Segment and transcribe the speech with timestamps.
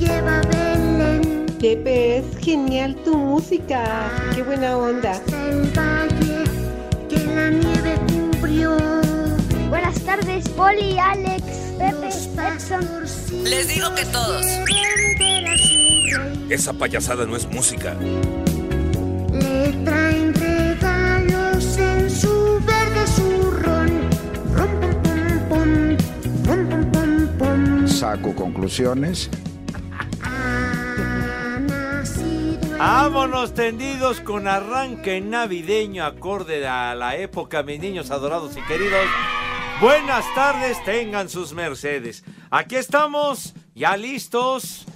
[0.00, 1.46] Lleva a Belén.
[1.60, 4.10] Pepe, es genial tu música.
[4.34, 5.12] Qué buena onda.
[5.12, 6.44] Hasta el valle
[7.08, 8.76] que la nieve cubrió.
[9.68, 11.42] Buenas tardes, Poli, Alex,
[11.78, 12.80] Pepe, Edson.
[13.44, 14.44] Les digo que todos.
[16.48, 17.94] Esa payasada no es música.
[19.32, 23.90] Le traen regalos en su verde zurrón.
[24.56, 25.96] Rom, pom, pom, pom.
[26.46, 27.86] Pom, pom, pom.
[27.86, 29.30] Saco conclusiones.
[32.80, 39.04] Vámonos tendidos con arranque navideño acorde a la época, mis niños adorados y queridos.
[39.82, 42.24] Buenas tardes, tengan sus mercedes.
[42.50, 44.86] Aquí estamos, ya listos,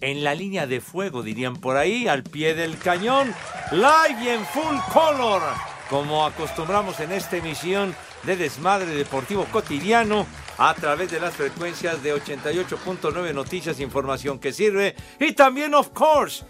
[0.00, 3.34] en la línea de fuego, dirían por ahí, al pie del cañón,
[3.70, 5.42] live y en full color,
[5.90, 12.14] como acostumbramos en esta emisión de Desmadre Deportivo Cotidiano a través de las frecuencias de
[12.14, 16.46] 88.9 Noticias, información que sirve y también, of course,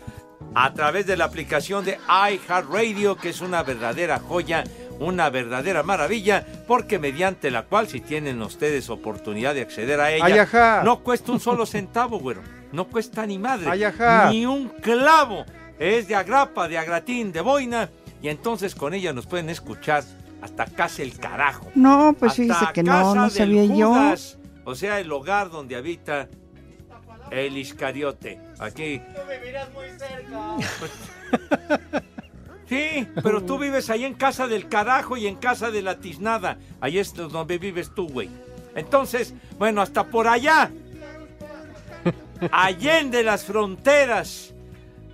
[0.55, 4.65] a través de la aplicación de iHeartRadio, que es una verdadera joya,
[4.99, 10.25] una verdadera maravilla, porque mediante la cual, si tienen ustedes oportunidad de acceder a ella,
[10.25, 10.83] Ay, ajá.
[10.85, 12.43] no cuesta un solo centavo, güero.
[12.73, 13.71] No cuesta ni madre.
[14.31, 15.45] Ni un clavo.
[15.79, 17.91] Es de agrapa, de agratín, de boina.
[18.23, 20.03] Y entonces con ella nos pueden escuchar
[20.41, 21.71] hasta casa el carajo.
[21.75, 23.89] No, pues Hasta fíjese que no, no sabía yo.
[23.91, 26.29] Judas, O sea, el hogar donde habita
[27.31, 28.41] el Iscariote.
[28.59, 29.01] Aquí.
[32.69, 36.59] Sí, pero tú vives ahí en casa del carajo y en casa de la tiznada.
[36.81, 38.29] Ahí es donde vives tú, güey.
[38.75, 40.73] Entonces, bueno, hasta por allá.
[42.51, 44.53] Allende las fronteras.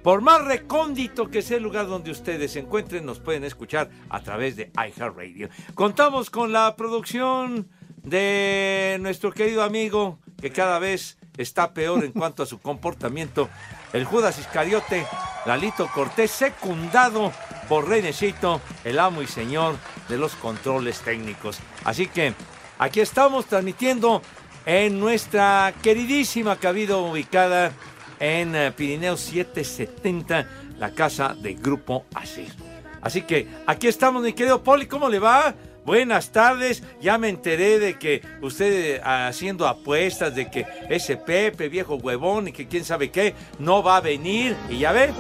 [0.03, 4.21] Por más recóndito que sea el lugar donde ustedes se encuentren, nos pueden escuchar a
[4.21, 5.49] través de iHeartRadio.
[5.75, 7.69] Contamos con la producción
[8.03, 13.49] de nuestro querido amigo, que cada vez está peor en cuanto a su comportamiento,
[13.93, 15.07] el Judas Iscariote,
[15.47, 17.33] Lalito Cortés, secundado
[17.69, 19.77] por Renecito, el amo y señor
[20.09, 21.59] de los controles técnicos.
[21.85, 22.35] Así que
[22.79, 24.23] aquí estamos transmitiendo
[24.67, 27.73] en nuestra queridísima cabina ubicada
[28.21, 32.53] en eh, Pirineo 770, la casa de Grupo Asir.
[33.01, 35.55] Así que aquí estamos, mi querido Poli, ¿cómo le va?
[35.85, 41.69] Buenas tardes, ya me enteré de que usted eh, haciendo apuestas de que ese Pepe,
[41.69, 44.57] viejo huevón y que quién sabe qué, no va a venir.
[44.71, 45.11] Y ya ve,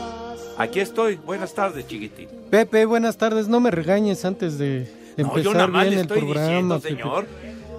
[0.58, 1.16] aquí estoy.
[1.16, 2.28] Buenas tardes, chiquitín.
[2.50, 3.48] Pepe, buenas tardes.
[3.48, 6.46] No me regañes antes de No, yo empezar nada más bien le el estoy programa.
[6.46, 7.26] diciendo, señor.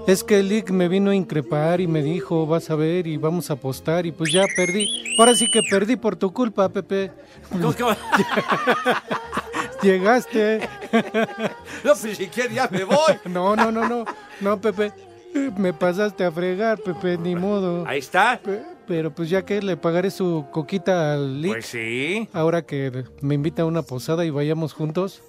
[0.06, 3.16] Es que el Lick me vino a increpar y me dijo, vas a ver y
[3.16, 5.16] vamos a apostar y pues ya perdí.
[5.18, 7.10] Ahora sí que perdí por tu culpa, Pepe.
[7.50, 7.98] ¿Cómo que va?
[9.84, 10.62] Llegaste.
[11.84, 12.98] No, pues si quiere ya me voy.
[13.26, 14.06] No, no, no, no.
[14.42, 14.92] No, Pepe.
[15.58, 17.86] Me pasaste a fregar, Pepe, ni modo.
[17.88, 18.40] Ahí está.
[18.44, 21.54] Pe- Pero pues ya que le pagaré su coquita al Lick.
[21.54, 22.30] Pues sí.
[22.34, 25.22] Ahora que me invita a una posada y vayamos juntos,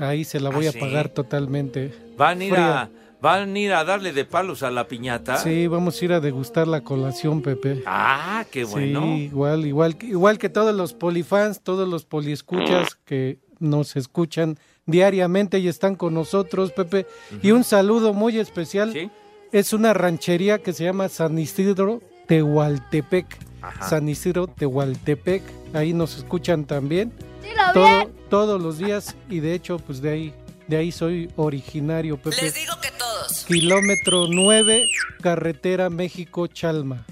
[0.00, 0.78] ahí se la voy ¿Ah, a sí?
[0.80, 1.94] pagar totalmente.
[2.16, 2.80] Van a ir Fría.
[2.82, 5.36] a, van a ir a darle de palos a la piñata.
[5.36, 7.82] Sí, vamos a ir a degustar la colación, Pepe.
[7.86, 9.02] Ah, qué bueno.
[9.02, 15.58] Sí, igual, igual, igual que todos los polifans, todos los poliescuchas que nos escuchan diariamente
[15.58, 17.06] y están con nosotros, Pepe.
[17.42, 18.92] Y un saludo muy especial.
[18.92, 19.10] Sí.
[19.52, 23.26] Es una ranchería que se llama San Isidro Tehualtepec.
[23.62, 23.88] Ajá.
[23.88, 25.42] San Isidro Tehualtepec.
[25.74, 27.12] Ahí nos escuchan también.
[27.42, 28.12] Dilo Todo, bien.
[28.30, 30.34] todos los días y de hecho, pues de ahí,
[30.66, 32.36] de ahí soy originario, Pepe.
[32.42, 33.44] Les digo que todos.
[33.46, 34.84] Kilómetro 9,
[35.22, 37.06] carretera México-Chalma.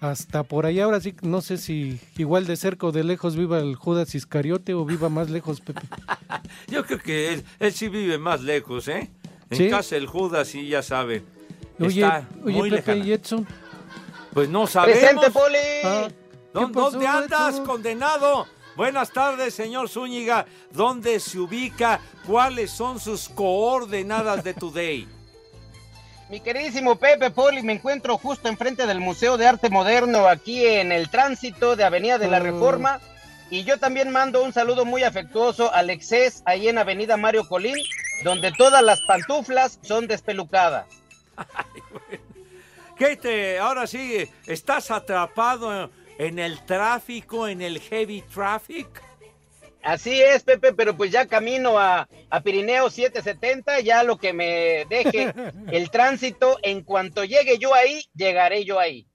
[0.00, 3.58] Hasta por allá, ahora sí, no sé si igual de cerca o de lejos viva
[3.58, 5.80] el Judas Iscariote o viva más lejos, Pepe.
[6.68, 9.10] Yo creo que él, él sí vive más lejos, ¿eh?
[9.50, 9.68] En ¿Sí?
[9.70, 11.24] casa del Judas, sí, ya sabe.
[11.80, 13.06] Oye, Está oye muy Pepe lejana.
[13.08, 13.46] y Edson.
[14.32, 15.00] Pues no sabemos.
[15.00, 15.56] ¡Presente, Poli!
[15.84, 16.08] Ah,
[16.54, 17.66] ¿Dó- ¿qué pasó, ¿Dónde andas, Edson?
[17.66, 18.46] condenado?
[18.76, 20.46] Buenas tardes, señor Zúñiga.
[20.72, 21.98] ¿Dónde se ubica?
[22.24, 25.08] ¿Cuáles son sus coordenadas de Today?
[26.28, 30.92] Mi queridísimo Pepe Poli, me encuentro justo enfrente del Museo de Arte Moderno, aquí en
[30.92, 32.42] el tránsito de Avenida de la Oh.
[32.42, 33.00] Reforma.
[33.50, 37.76] Y yo también mando un saludo muy afectuoso al Exces, ahí en Avenida Mario Colín,
[38.24, 40.86] donde todas las pantuflas son despelucadas.
[42.98, 49.07] ¿Qué te, ahora sí, estás atrapado en el tráfico, en el heavy traffic.
[49.82, 54.86] Así es, Pepe, pero pues ya camino a, a Pirineo 770, ya lo que me
[54.88, 55.32] deje
[55.72, 59.06] el tránsito, en cuanto llegue yo ahí, llegaré yo ahí.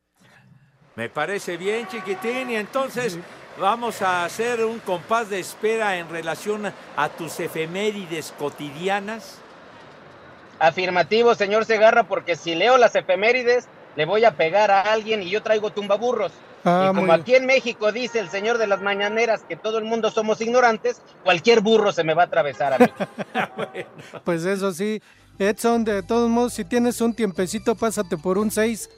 [0.95, 3.17] Me parece bien, chiquitín, y entonces
[3.57, 9.39] vamos a hacer un compás de espera en relación a tus efemérides cotidianas.
[10.59, 15.29] Afirmativo, señor Segarra, porque si leo las efemérides, le voy a pegar a alguien y
[15.29, 16.31] yo traigo tumbaburros.
[16.65, 19.77] Ah, y como muy- aquí en México dice el señor de las mañaneras que todo
[19.79, 22.85] el mundo somos ignorantes, cualquier burro se me va a atravesar a mí.
[24.23, 25.01] Pues eso sí.
[25.39, 28.89] Edson, de todos modos, si tienes un tiempecito, pásate por un 6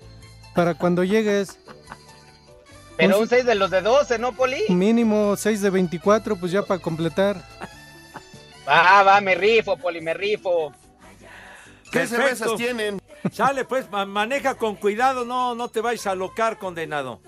[0.53, 1.57] para cuando llegues.
[2.97, 4.63] Pero Un- un 6 de los de 12, ¿no, Poli?
[4.69, 7.41] Mínimo 6 de 24, pues ya para completar.
[8.67, 10.71] Va, va, me rifo, Poli, me rifo.
[11.91, 12.15] ¿Qué Perfecto.
[12.23, 13.01] cervezas tienen?
[13.31, 17.19] Sale, pues, ma- maneja con cuidado, no, no te vayas a alocar, condenado.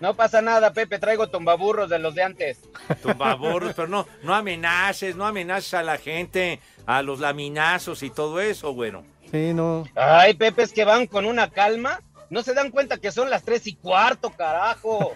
[0.00, 2.60] No pasa nada, Pepe, traigo tumbaburros de los de antes.
[3.02, 8.40] Tumbaburros, pero no, no amenaces, no amenaces a la gente, a los laminazos y todo
[8.40, 9.04] eso, bueno.
[9.30, 9.84] Sí, no.
[9.94, 12.00] Ay, Pepe, es que van con una calma.
[12.30, 15.12] No se dan cuenta que son las tres y cuarto, carajo.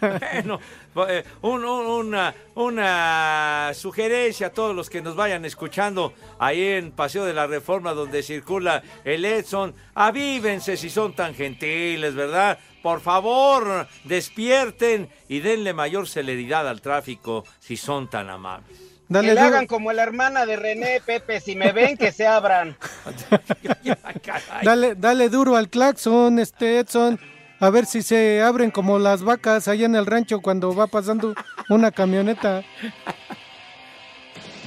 [0.00, 0.60] Bueno,
[1.08, 6.92] eh, un- un- una, una sugerencia a todos los que nos vayan escuchando ahí en
[6.92, 9.74] Paseo de la Reforma donde circula el Edson.
[9.94, 12.58] Avívense si son tan gentiles, ¿verdad?
[12.82, 18.91] Por favor, despierten y denle mayor celeridad al tráfico si son tan amables.
[19.08, 19.54] Dale que le duro.
[19.54, 21.40] hagan como la hermana de René, Pepe.
[21.40, 22.76] Si me ven, que se abran.
[24.62, 27.18] Dale, dale duro al claxon, este Edson.
[27.60, 31.34] A ver si se abren como las vacas allá en el rancho cuando va pasando
[31.68, 32.62] una camioneta.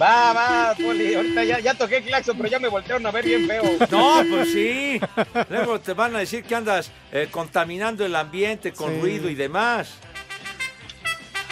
[0.01, 1.13] Va, va, Poli.
[1.13, 3.63] Ahorita ya, ya toqué claxon, pero ya me voltearon a ver bien feo.
[3.91, 4.99] No, pues sí.
[5.49, 8.99] Luego te van a decir que andas eh, contaminando el ambiente con Sí.
[9.01, 9.95] ruido y demás.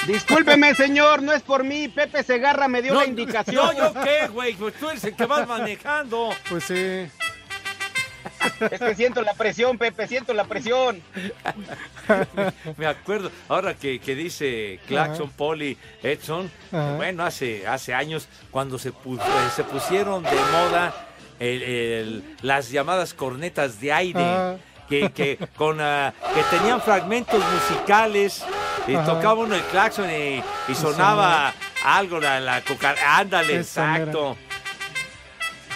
[0.07, 1.88] Discúlpeme, señor, no es por mí.
[1.88, 3.55] Pepe Segarra me dio la indicación.
[3.55, 6.29] No, yo qué, güey, pues tú eres el que vas manejando.
[6.50, 7.07] Pues sí.
[8.71, 11.01] Es que siento la presión, Pepe, siento la presión.
[12.77, 15.38] Me acuerdo, ahora que, que dice Claxon, Ajá.
[15.38, 16.95] Poli, Edson, Ajá.
[16.95, 20.94] bueno, hace, hace años cuando se, pu- eh, se pusieron de moda
[21.39, 24.57] el- el- las llamadas cornetas de aire.
[24.89, 28.44] Que, que, con, ah, que tenían fragmentos musicales
[28.88, 29.06] y Ajá.
[29.06, 31.53] tocaba uno el claxon y, y sonaba
[31.85, 33.59] algo, la, la cucar- Ándale, mera.
[33.62, 34.38] exacto.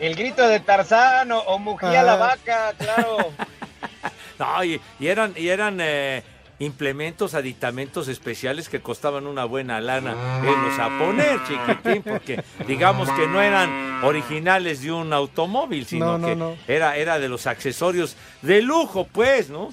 [0.00, 3.30] El grito de Tarzán o, o Mugía la vaca, claro.
[4.38, 6.24] No, y, y eran, y eran eh,
[6.58, 13.28] implementos, aditamentos especiales que costaban una buena lana irlos a poner, chiquitín, porque digamos que
[13.28, 16.56] no eran originales de un automóvil, sino No, no, que no.
[16.68, 19.72] Era, era de los accesorios de lujo, pues, ¿no?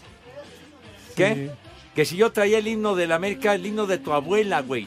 [1.15, 1.33] ¿Qué?
[1.35, 1.49] Sí.
[1.95, 4.85] Que si yo traía el himno de la América, el himno de tu abuela, güey.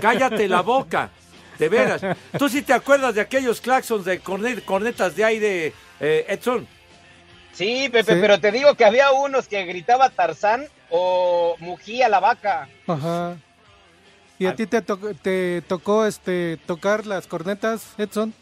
[0.00, 1.10] Cállate la boca.
[1.58, 2.02] De veras.
[2.38, 6.66] ¿Tú sí te acuerdas de aquellos claxons de corne- cornetas de aire, eh, Edson?
[7.52, 8.18] Sí, Pepe, Sí.
[8.20, 12.68] pero te digo que había unos que gritaba Tarzán o Mugía la vaca.
[12.88, 13.36] Ajá.
[14.36, 18.34] ¿Y a ti te, to- te tocó este tocar las cornetas, Edson?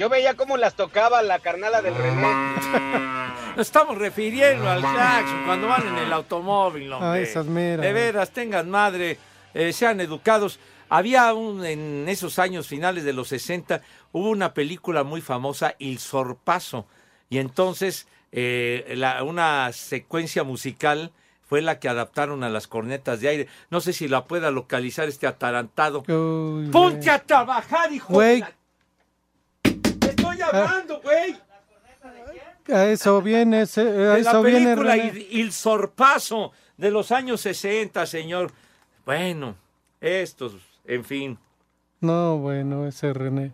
[0.00, 2.26] Yo veía cómo las tocaba la carnala del René.
[3.54, 7.06] Nos estamos refiriendo al claxon cuando van en el automóvil, hombre.
[7.10, 7.84] Ah, esas meras.
[7.84, 9.18] De veras, tengan madre,
[9.52, 10.58] eh, sean educados.
[10.88, 13.82] Había un, en esos años finales de los 60,
[14.12, 16.86] hubo una película muy famosa, Il Sorpaso.
[17.28, 21.12] Y entonces, eh, la- una secuencia musical
[21.46, 23.48] fue la que adaptaron a las cornetas de aire.
[23.68, 26.04] No sé si la pueda localizar este atarantado.
[26.08, 28.14] Uy, ¡Ponte a trabajar, hijo!
[28.14, 28.42] Güey.
[30.40, 31.36] La- ¡Te estoy hablando, güey!
[32.72, 34.96] A eso viene, ese- a de la eso viene, película.
[34.96, 38.52] Il, Il Sorpaso de los años 60, señor.
[39.04, 39.56] Bueno,
[40.00, 40.54] estos,
[40.84, 41.38] en fin.
[42.00, 43.52] No, bueno, ese René.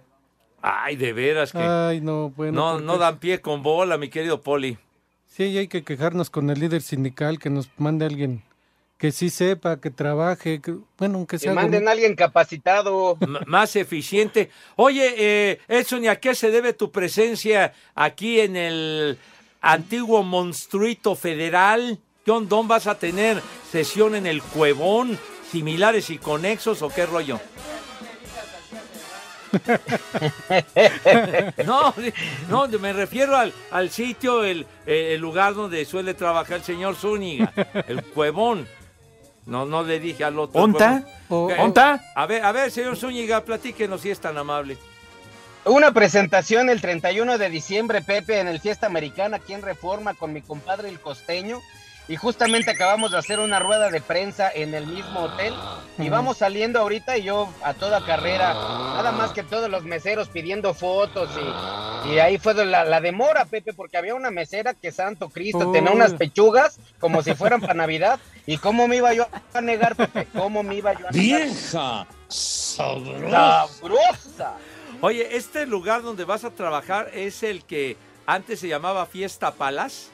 [0.60, 2.52] Ay, de veras que Ay, no, bueno.
[2.52, 4.76] no, porque no dan pie con bola, mi querido Poli.
[5.26, 8.42] Sí, hay que quejarnos con el líder sindical, que nos mande alguien
[8.98, 11.50] que sí sepa, que trabaje, que, bueno, aunque Que sea...
[11.52, 13.16] algo- manden a alguien capacitado.
[13.20, 14.50] M- más eficiente.
[14.76, 19.18] Oye, eh, Edson, ¿y a qué se debe tu presencia aquí en el
[19.60, 21.98] antiguo monstruito federal?
[22.24, 25.18] ¿Qué ondón vas a tener sesión en el Cuevón?
[25.52, 27.38] ¿Similares y conexos o qué rollo?
[31.64, 31.94] no,
[32.48, 37.52] no, me refiero al, al sitio, el, el lugar donde suele trabajar el señor Zúñiga,
[37.86, 38.66] el Cuevón.
[39.46, 40.60] No, no le dije al otro.
[40.62, 41.02] ¿Onta?
[41.28, 41.52] Cuevón.
[41.52, 42.04] O- Eh, ¿Onta?
[42.14, 44.76] A ver, a ver, señor Zúñiga, platíquenos si es tan amable.
[45.64, 50.32] Una presentación el 31 de diciembre, Pepe, en el Fiesta Americana aquí en Reforma con
[50.32, 51.60] mi compadre el costeño.
[52.08, 55.52] Y justamente acabamos de hacer una rueda de prensa en el mismo hotel.
[55.98, 60.28] Y vamos saliendo ahorita y yo a toda carrera, nada más que todos los meseros
[60.28, 61.28] pidiendo fotos.
[62.06, 65.72] Y, y ahí fue la, la demora, Pepe, porque había una mesera que Santo Cristo
[65.72, 68.20] tenía unas pechugas como si fueran para Navidad.
[68.46, 70.28] ¿Y cómo me iba yo a negar, Pepe?
[70.32, 71.40] ¿Cómo me iba yo a negar?
[71.48, 72.06] ¡Vieja!
[72.28, 73.66] ¡Sabrosa!
[73.66, 74.54] ¡Sabrosa!
[75.00, 77.96] Oye, este lugar donde vas a trabajar es el que
[78.26, 80.12] antes se llamaba Fiesta Palas.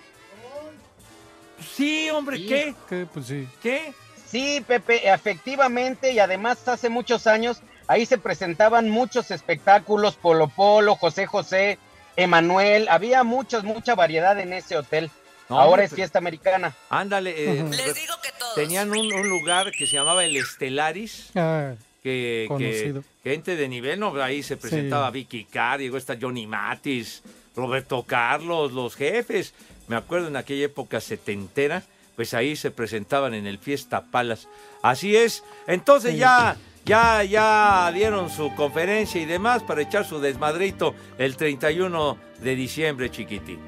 [1.63, 2.47] Sí, hombre, Sí.
[2.47, 2.75] ¿qué?
[2.89, 3.07] ¿Qué?
[3.13, 3.49] Pues sí.
[3.63, 3.93] ¿Qué?
[4.27, 10.95] Sí, Pepe, efectivamente, y además hace muchos años ahí se presentaban muchos espectáculos, Polo Polo,
[10.97, 11.79] José José,
[12.17, 15.11] Emanuel, había muchos, mucha variedad en ese hotel.
[15.49, 16.75] No, Ahora hombre, es fiesta americana.
[16.89, 18.55] Ándale, eh, Les digo que todos.
[18.55, 24.21] tenían un, un lugar que se llamaba el Estelaris, Ah, que, gente de nivel, no,
[24.21, 27.23] ahí se presentaba Vicky Carr, llegó esta Johnny Matis,
[27.55, 29.55] Roberto Carlos, los jefes.
[29.89, 31.83] Me acuerdo en aquella época setentera,
[32.17, 34.49] pues ahí se presentaban en el Fiesta Palas.
[34.83, 35.45] Así es.
[35.67, 42.19] Entonces ya, ya, ya dieron su conferencia y demás para echar su desmadrito el 31
[42.41, 43.59] de diciembre, chiquitín.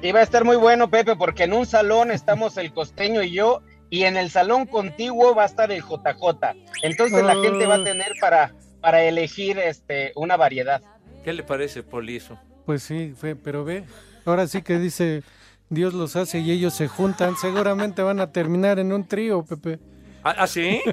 [0.00, 3.32] Y va a estar muy bueno, Pepe, porque en un salón estamos el costeño y
[3.32, 6.54] yo, y en el salón contiguo va a estar el JJ.
[6.82, 10.82] Entonces la gente va a tener para, para elegir este, una variedad.
[11.24, 12.38] ¿Qué le parece, Polizo?
[12.66, 13.84] Pues sí, fue, pero ve,
[14.24, 15.22] ahora sí que dice,
[15.70, 19.78] Dios los hace y ellos se juntan, seguramente van a terminar en un trío, Pepe.
[20.22, 20.80] ¿Ah, ah, sí?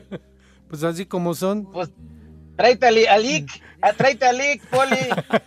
[0.67, 1.71] Pues así como son.
[1.71, 1.91] Pues
[2.57, 3.47] tráete a Li- a Lick,
[3.81, 4.97] a- tráete a Lick, Poli,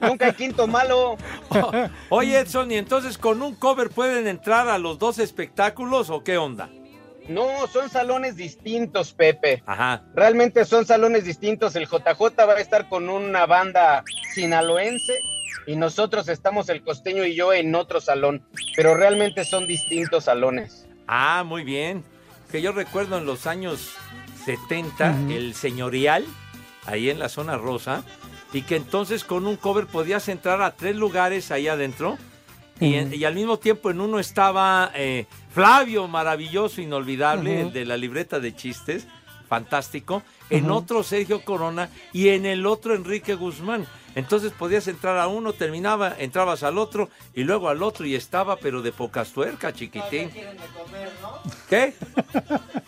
[0.00, 1.16] nunca hay quinto malo.
[2.08, 6.38] Oye, Edson, ¿y entonces con un cover pueden entrar a los dos espectáculos o qué
[6.38, 6.70] onda?
[7.28, 9.62] No, son salones distintos, Pepe.
[9.66, 10.02] Ajá.
[10.14, 11.76] Realmente son salones distintos.
[11.76, 14.02] El JJ va a estar con una banda
[14.34, 15.20] sinaloense
[15.66, 18.42] y nosotros estamos el costeño y yo en otro salón,
[18.74, 20.86] pero realmente son distintos salones.
[21.06, 22.02] Ah, muy bien.
[22.50, 23.92] Que yo recuerdo en los años
[24.46, 25.32] 70, Ujú.
[25.32, 26.24] el señorial,
[26.86, 28.02] ahí en la zona rosa,
[28.54, 32.16] y que entonces con un cover podías entrar a tres lugares ahí adentro,
[32.80, 37.84] y, en- y al mismo tiempo en uno estaba eh, Flavio, maravilloso, inolvidable, el de
[37.84, 39.06] la libreta de chistes,
[39.48, 43.86] fantástico, en otro Sergio Corona y en el otro Enrique Guzmán.
[44.14, 48.56] Entonces podías entrar a uno, terminaba, entrabas al otro y luego al otro y estaba,
[48.56, 50.30] pero de pocas tuercas, chiquitín.
[51.68, 51.94] ¿Qué?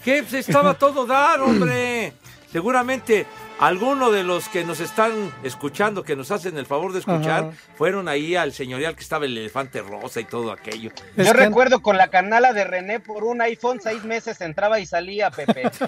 [0.04, 0.23] ¿Qué?
[0.23, 2.12] Pues estaba todo dar, hombre.
[2.50, 3.26] Seguramente
[3.60, 5.12] alguno de los que nos están
[5.42, 7.52] escuchando, que nos hacen el favor de escuchar, Ajá.
[7.76, 10.90] fueron ahí al señorial que estaba el elefante rosa y todo aquello.
[11.16, 15.30] Yo recuerdo con la canala de René por un iPhone seis meses entraba y salía,
[15.30, 15.70] Pepe.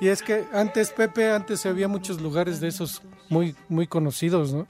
[0.00, 4.66] Y es que antes, Pepe, antes había muchos lugares de esos muy, muy conocidos, ¿no?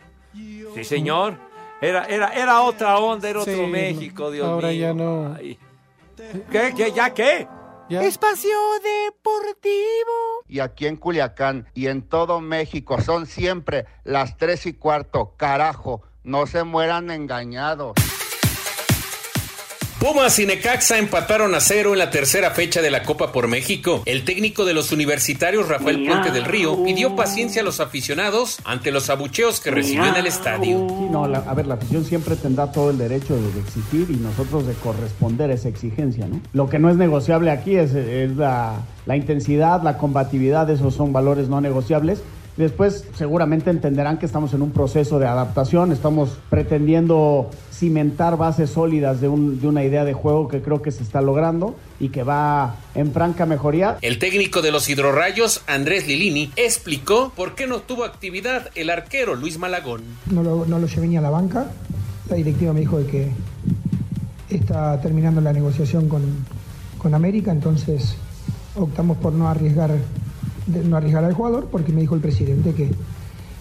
[0.74, 1.36] Sí, señor.
[1.80, 4.80] Era, era, era otra onda, era otro Sí, México, Dios ahora mío.
[4.80, 5.34] ya no.
[5.36, 5.58] Ay.
[6.50, 6.74] ¿Qué?
[6.76, 6.92] ¿Qué?
[6.92, 7.46] ¿Ya qué?
[7.90, 8.50] Espacio
[8.82, 10.44] Deportivo.
[10.46, 15.34] Y aquí en Culiacán y en todo México son siempre las tres y cuarto.
[15.36, 17.94] Carajo, no se mueran engañados.
[20.00, 24.02] Pumas y Necaxa empataron a cero en la tercera fecha de la Copa por México.
[24.06, 28.92] El técnico de los universitarios, Rafael Puente del Río, pidió paciencia a los aficionados ante
[28.92, 30.86] los abucheos que recibió en el estadio.
[30.88, 34.06] Sí, no, la- a ver, la afición siempre tendrá todo el derecho de, de exigir
[34.08, 36.40] y nosotros de corresponder a esa exigencia, ¿no?
[36.52, 38.74] Lo que no es negociable aquí es, es la,
[39.04, 42.20] la intensidad, la combatividad, esos son valores no negociables.
[42.56, 49.20] Después seguramente entenderán que estamos en un proceso de adaptación, estamos pretendiendo cimentar bases sólidas
[49.20, 52.22] de, un- de una idea de juego que creo que se está logrando y que
[52.24, 53.98] va en franca mejoría.
[54.02, 59.34] El técnico de los hidrorrayos, Andrés Lilini, explicó por qué no tuvo actividad el arquero
[59.36, 60.02] Luis Malagón.
[60.30, 61.66] no lo, no lo llevé ni a la banca.
[62.28, 63.30] La directiva me dijo de que
[64.50, 66.22] está terminando la negociación con,
[66.98, 68.14] con América, entonces
[68.76, 69.90] optamos por no arriesgar,
[70.84, 72.90] no arriesgar al jugador, porque me dijo el presidente que,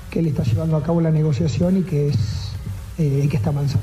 [0.10, 2.47] que él está llevando a cabo la negociación y que es
[2.98, 3.80] eh, que está mansa.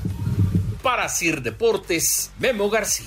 [0.82, 3.06] Para Sir Deportes, Memo García.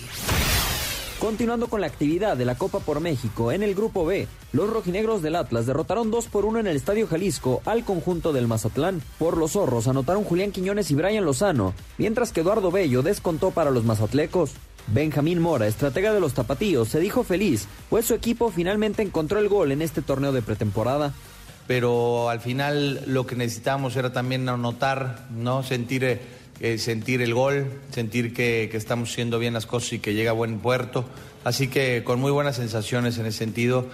[1.19, 5.23] Continuando con la actividad de la Copa por México, en el Grupo B, los rojinegros
[5.23, 9.01] del Atlas derrotaron 2 por 1 en el Estadio Jalisco al conjunto del Mazatlán.
[9.17, 13.71] Por los zorros anotaron Julián Quiñones y Brian Lozano, mientras que Eduardo Bello descontó para
[13.71, 14.51] los mazatlecos.
[14.87, 19.49] Benjamín Mora, estratega de los tapatíos, se dijo feliz, pues su equipo finalmente encontró el
[19.49, 21.13] gol en este torneo de pretemporada.
[21.67, 25.63] Pero al final lo que necesitábamos era también anotar, ¿no?
[25.63, 26.19] Sentir,
[26.59, 30.31] eh, sentir el gol, sentir que, que estamos haciendo bien las cosas y que llega
[30.31, 31.05] a buen puerto.
[31.43, 33.87] Así que con muy buenas sensaciones en ese sentido.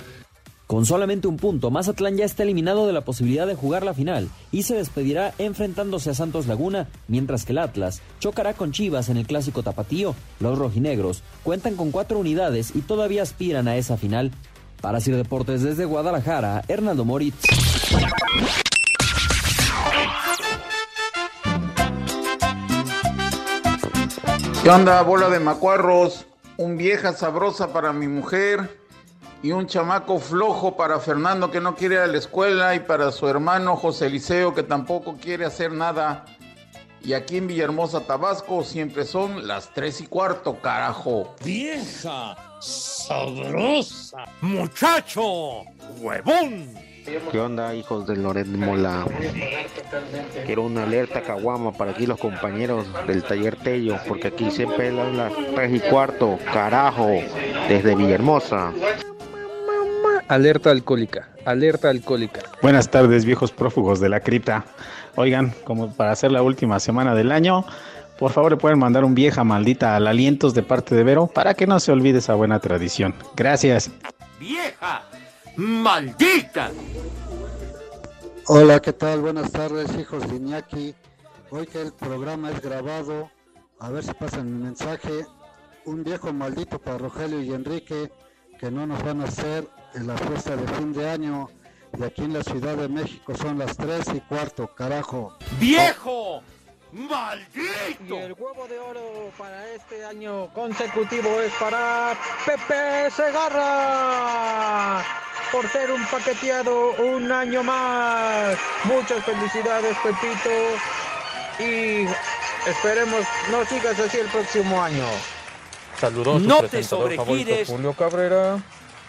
[0.74, 4.30] Con solamente un punto, Mazatlán ya está eliminado de la posibilidad de jugar la final
[4.52, 9.18] y se despedirá enfrentándose a Santos Laguna, mientras que el Atlas chocará con Chivas en
[9.18, 10.16] el clásico tapatío.
[10.40, 14.32] Los rojinegros cuentan con cuatro unidades y todavía aspiran a esa final.
[14.84, 17.42] Para Sir Deportes desde Guadalajara, Hernando Moritz.
[24.62, 26.26] ¿Qué onda, bola de macuarros?
[26.58, 28.78] Un vieja sabrosa para mi mujer
[29.42, 33.14] y un chamaco flojo para Fernando que no quiere ir a la escuela y para
[33.14, 36.26] su hermano José Eliseo que tampoco quiere hacer nada.
[37.02, 41.34] Y aquí en Villahermosa, Tabasco, siempre son las tres y cuarto, carajo.
[41.42, 44.26] Vieja sabrosa.
[44.42, 45.64] Muchacho,
[46.00, 46.70] huevón.
[47.32, 49.06] ¿Qué onda, hijos de Loret Mola?
[50.46, 55.18] Quiero una alerta caguama para aquí los compañeros del taller Tello, porque aquí se pelan
[55.18, 57.10] las 3 y cuarto, carajo,
[57.68, 58.72] desde Villahermosa.
[60.30, 62.42] Alerta alcohólica, alerta alcohólica.
[62.62, 64.64] Buenas tardes, viejos prófugos de la cripta.
[65.16, 67.66] Oigan, como para hacer la última semana del año,
[68.18, 71.54] por favor le pueden mandar un vieja maldita al alientos de parte de Vero para
[71.54, 73.16] que no se olvide esa buena tradición.
[73.36, 73.90] Gracias.
[74.40, 75.04] Vieja
[75.56, 76.72] maldita.
[78.48, 79.22] Hola, ¿qué tal?
[79.22, 80.96] Buenas tardes, hijos de Iñaki.
[81.50, 83.30] Hoy que el programa es grabado,
[83.80, 85.26] a ver si pasan mi mensaje.
[85.86, 88.12] Un viejo maldito para Rogelio y Enrique,
[88.60, 91.50] que no nos van a hacer en la fiesta de fin de año.
[91.98, 95.38] Y aquí en la Ciudad de México son las 3 y cuarto, carajo.
[95.60, 96.42] ¡Viejo!
[96.94, 97.70] ¡Maldito!
[98.08, 105.04] Y el huevo de oro para este año consecutivo es para Pepe Segarra
[105.52, 108.58] por ser un paqueteado un año más.
[108.84, 110.50] Muchas felicidades, Pepito.
[111.60, 112.06] Y
[112.70, 115.06] esperemos no sigas así el próximo año.
[116.00, 116.44] Saludos.
[116.44, 117.70] No te sobregires.
[117.70, 118.62] Julio Cabrera.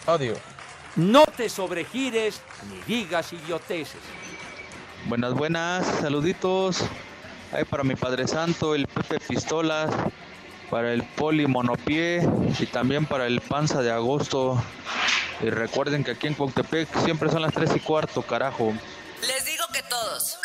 [0.07, 0.39] Adiós.
[0.95, 4.01] No te sobregires ni digas idioteces.
[5.05, 6.83] Buenas, buenas, saluditos.
[7.55, 9.89] Ahí para mi Padre Santo, el Pepe Pistolas,
[10.69, 12.27] para el Poli Monopié
[12.59, 14.61] y también para el Panza de Agosto.
[15.41, 18.73] Y recuerden que aquí en Cuautepec siempre son las 3 y cuarto, carajo.
[19.21, 20.37] Les digo que todos.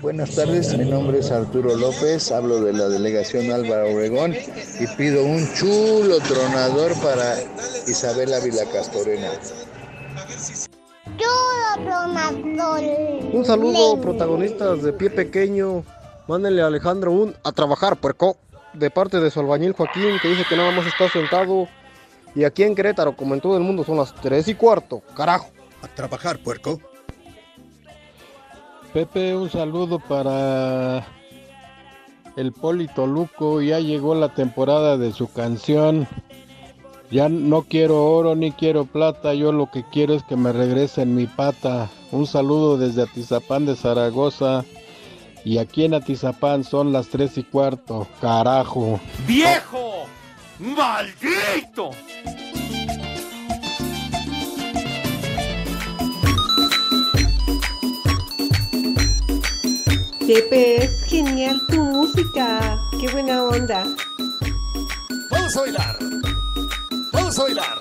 [0.00, 5.22] Buenas tardes, mi nombre es Arturo López, hablo de la delegación Álvaro Obregón y pido
[5.22, 7.36] un chulo tronador para
[7.86, 9.30] Isabel Ávila Castorena.
[13.32, 15.84] Un saludo, protagonistas de Pie Pequeño.
[16.26, 18.36] Mándenle a Alejandro un a trabajar, puerco.
[18.72, 21.68] De parte de su albañil Joaquín, que dice que nada más está sentado.
[22.34, 25.02] Y aquí en Querétaro, como en todo el mundo, son las 3 y cuarto.
[25.16, 25.48] Carajo.
[25.82, 26.80] A trabajar, puerco.
[28.92, 31.06] Pepe, un saludo para
[32.36, 33.60] el Poli Toluco.
[33.62, 36.06] Ya llegó la temporada de su canción.
[37.10, 41.14] Ya no quiero oro ni quiero plata, yo lo que quiero es que me regresen
[41.14, 41.88] mi pata.
[42.10, 44.64] Un saludo desde Atizapán de Zaragoza.
[45.44, 48.98] Y aquí en Atizapán son las tres y cuarto, carajo.
[49.26, 50.06] ¡Viejo!
[50.58, 51.90] ¡Maldito!
[60.26, 62.80] Pepe, es genial tu música.
[63.00, 63.84] Qué buena onda.
[65.30, 66.15] Vamos a bailar.
[67.26, 67.80] Vamos a bailar.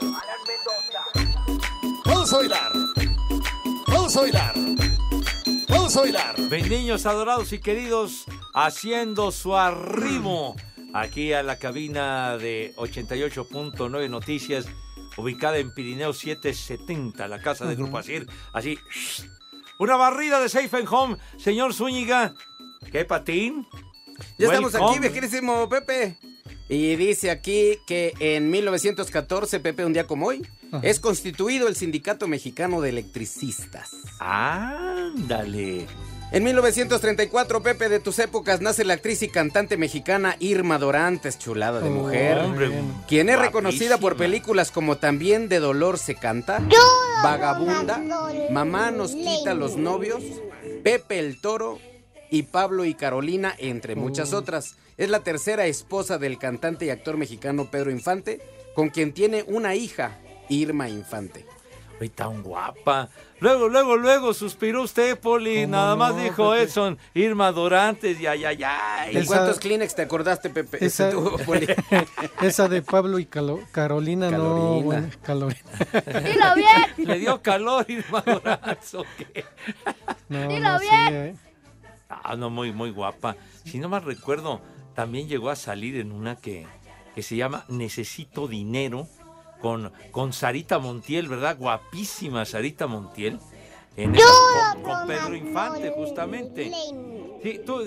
[2.03, 2.71] Vamos a bailar.
[3.87, 4.55] Vamos a bailar.
[5.69, 6.35] Vamos a bailar.
[6.49, 10.55] Ven, niños adorados y queridos, haciendo su arrimo
[10.95, 14.65] aquí a la cabina de 88.9 Noticias,
[15.15, 18.27] ubicada en Pirineo 770, la casa de Grupo Asir.
[18.51, 18.79] Así,
[19.77, 22.33] una barrida de Safe and Home, señor Zúñiga.
[22.91, 23.67] ¿Qué patín?
[24.39, 25.07] Ya estamos aquí, Welcome.
[25.07, 26.17] mi queridísimo Pepe.
[26.67, 30.47] Y dice aquí que en 1914, Pepe, un día como hoy,
[30.81, 33.91] es constituido el Sindicato Mexicano de Electricistas.
[34.19, 35.85] Ándale.
[36.31, 41.79] En 1934, Pepe, de tus épocas, nace la actriz y cantante mexicana Irma Dorantes, chulada
[41.81, 42.39] de mujer.
[42.39, 42.71] hombre,
[43.07, 43.41] quien es guapísima.
[43.43, 46.61] reconocida por películas como También de Dolor se canta,
[47.23, 48.01] Vagabunda,
[48.49, 50.23] Mamá nos quita los novios,
[50.83, 51.79] Pepe el Toro
[52.31, 54.75] y Pablo y Carolina, entre muchas otras.
[54.97, 58.41] Es la tercera esposa del cantante y actor mexicano Pedro Infante,
[58.75, 60.17] con quien tiene una hija,
[60.49, 61.45] Irma Infante.
[61.99, 63.07] Ay, tan guapa.
[63.39, 65.65] Luego, luego, luego suspiró usted, Poli.
[65.65, 66.63] Nada más no, dijo Pepe?
[66.63, 69.13] Edson, Irma Dorantes, y ay, ay, ay.
[69.13, 70.85] ¿De Esa- cuántos Kleenex te acordaste, Pepe?
[70.85, 71.67] Esa, tuvo, Poli.
[72.41, 74.37] esa de Pablo y Calo- Carolina, no.
[74.37, 74.83] Calorina.
[74.83, 75.61] bueno, Calorina.
[76.25, 77.07] Dilo bien.
[77.07, 79.45] Le dio calor Irma Dorantes, ¿o qué?
[80.27, 81.13] No, Dilo no, sí, bien.
[81.13, 81.35] eh.
[82.09, 83.37] Ah, no, muy, muy guapa.
[83.63, 84.61] Si no mal recuerdo,
[84.95, 86.65] también llegó a salir en una que,
[87.13, 89.07] que se llama Necesito Dinero
[89.61, 91.57] con, con Sarita Montiel, ¿verdad?
[91.57, 93.39] Guapísima Sarita Montiel.
[93.97, 96.71] En esa- con, con Pedro Infante, justamente.
[97.43, 97.83] Sí, tú,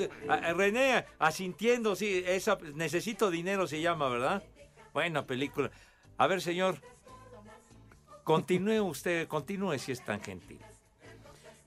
[0.56, 4.42] René, asintiendo, sí, esa, Necesito Dinero se llama, ¿verdad?
[4.94, 5.70] Buena película.
[6.16, 6.80] A ver, señor,
[8.24, 10.58] continúe usted, continúe si es tan gentil.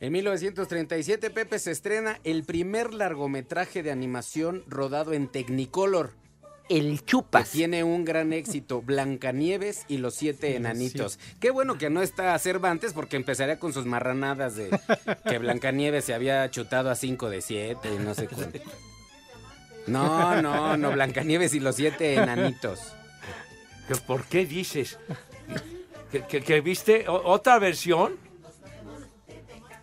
[0.01, 6.11] En 1937, Pepe se estrena el primer largometraje de animación rodado en Technicolor.
[6.69, 7.49] El Chupas.
[7.49, 11.19] Que tiene un gran éxito, Blancanieves y los siete enanitos.
[11.39, 14.69] Qué bueno que no está Cervantes porque empezaría con sus marranadas de
[15.27, 18.59] que Blancanieves se había chutado a cinco de siete y no sé cuánto.
[19.87, 22.79] No, no, no, Blancanieves y los siete enanitos.
[23.87, 24.97] ¿Que ¿Por qué dices?
[26.11, 28.30] ¿Que, que- que viste otra versión?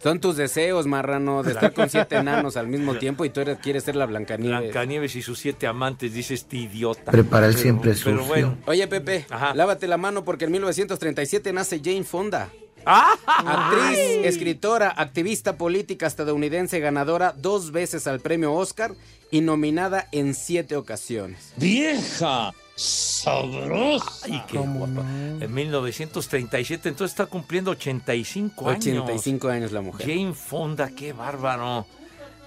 [0.03, 3.59] Son tus deseos, marrano, de estar con siete enanos al mismo tiempo y tú eres-
[3.59, 4.61] quieres ser la Blancanieves.
[4.61, 7.11] Blancanieves y sus siete amantes, dice este idiota.
[7.11, 8.27] Prepara el Pero- siempre Pero sucio.
[8.27, 8.59] bueno.
[8.67, 12.49] Oye, Pepe, lávate la mano porque en 1937 nace Jane Fonda.
[12.87, 13.17] ¡Ah!
[13.27, 18.93] Actriz, escritora, activista política estadounidense, ganadora dos veces al premio Oscar
[19.31, 21.53] y nominada en siete ocasiones.
[21.57, 22.53] ¡Vieja!
[22.79, 24.07] ¡Sabrosa!
[24.27, 25.01] ¡Ay, qué guapa!
[25.01, 28.79] En 1937, entonces está cumpliendo 85 años.
[29.03, 30.07] 85 años la mujer.
[30.07, 31.87] Jane Fonda, qué bárbaro.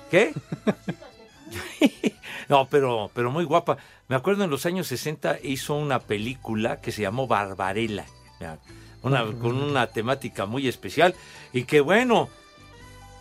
[0.10, 0.34] ¿Qué?
[2.48, 3.76] no, pero, pero muy guapa.
[4.08, 8.06] Me acuerdo en los años 60 hizo una película que se llamó Barbarella.
[9.04, 11.14] Una, con una temática muy especial.
[11.52, 12.30] Y que bueno,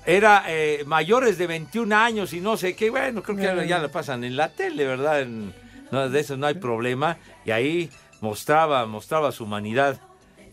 [0.06, 2.88] era eh, mayores de 21 años y no sé qué.
[2.88, 5.22] Bueno, creo que ya, ya la pasan en la tele, ¿verdad?
[5.22, 7.18] En- no, de eso no hay problema.
[7.44, 10.00] Y ahí mostraba, mostraba su humanidad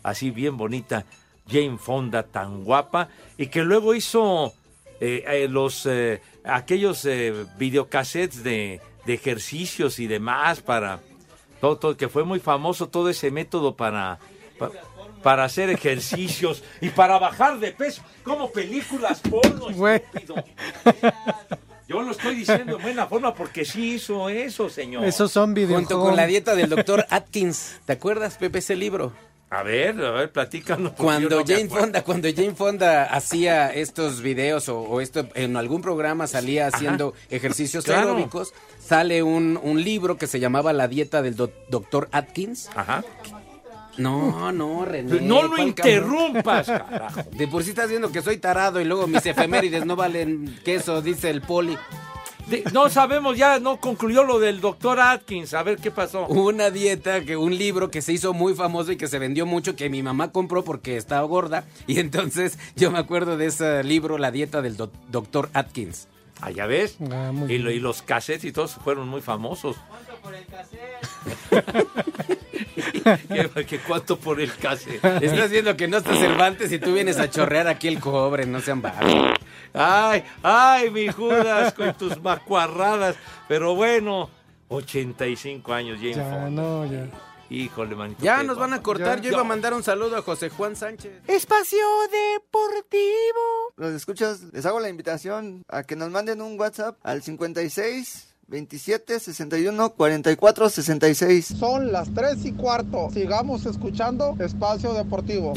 [0.03, 1.05] así bien bonita.
[1.49, 3.09] Jane Fonda tan guapa.
[3.37, 4.53] Y que luego hizo
[4.99, 7.07] eh, eh, los eh, aquellos
[7.57, 10.99] videocassettes de, de ejercicios y demás para
[11.61, 14.19] todo, todo, que fue muy famoso todo ese método para,
[14.59, 14.71] pa-
[15.23, 19.69] para hacer ejercicios y para bajar de peso, como películas porno.
[19.87, 20.35] estúpido.
[21.97, 25.03] Yo lo estoy diciendo en buena forma porque sí hizo eso, señor.
[25.05, 25.87] Esos son videojuegos.
[25.89, 27.79] Junto con la dieta del doctor Atkins.
[27.85, 29.13] ¿Te acuerdas, Pepe, ese libro?
[29.49, 30.91] A ver, a ver, platícanos.
[30.97, 31.69] Cuando no Jane.
[31.69, 37.13] Fonda, cuando Jane Fonda hacía estos videos o, o esto en algún programa salía haciendo
[37.29, 38.09] ejercicios Claro.
[38.09, 42.69] aeróbicos, sale un, un libro que se llamaba La dieta del doctor Atkins.
[42.75, 43.05] Ajá.
[43.97, 45.21] No, no, René.
[45.21, 47.21] No lo ¿cuál interrumpas, carajo.
[47.31, 51.01] De por sí estás viendo que soy tarado y luego mis efemérides no valen queso,
[51.01, 51.77] dice el poli.
[52.47, 55.53] De- no sabemos, ya no concluyó lo del doctor Atkins.
[55.53, 56.27] A ver qué pasó.
[56.27, 59.75] Una dieta, que un libro que se hizo muy famoso y que se vendió mucho,
[59.75, 61.65] que mi mamá compró porque estaba gorda.
[61.87, 66.07] Y entonces yo me acuerdo de ese libro, La dieta del doc- doctor Atkins.
[66.39, 66.97] Ah, ya ves.
[67.11, 69.75] Ah, y, lo- y los cassettes y todos fueron muy famosos.
[73.53, 75.03] ¿Qué, qué cuánto por el cassette?
[75.21, 78.59] Estás viendo que no está Cervantes y tú vienes a chorrear aquí el cobre, no
[78.61, 79.37] sean bárbaros.
[79.73, 83.15] Ay, ay, mi Judas, con tus macuarradas.
[83.47, 84.29] Pero bueno,
[84.69, 86.49] 85 años, Jane Ya, Fonda.
[86.49, 87.07] no, ya.
[87.49, 88.21] Híjole, manito.
[88.23, 89.17] Ya nos van a cortar.
[89.21, 91.21] Ya, Yo iba a mandar un saludo a José Juan Sánchez.
[91.27, 91.79] Espacio
[92.11, 93.73] Deportivo.
[93.77, 99.19] Los escuchas, les hago la invitación a que nos manden un WhatsApp al 56 27
[99.19, 101.45] 61 44 66.
[101.59, 103.09] Son las 3 y cuarto.
[103.13, 105.53] Sigamos escuchando Espacio Deportivo.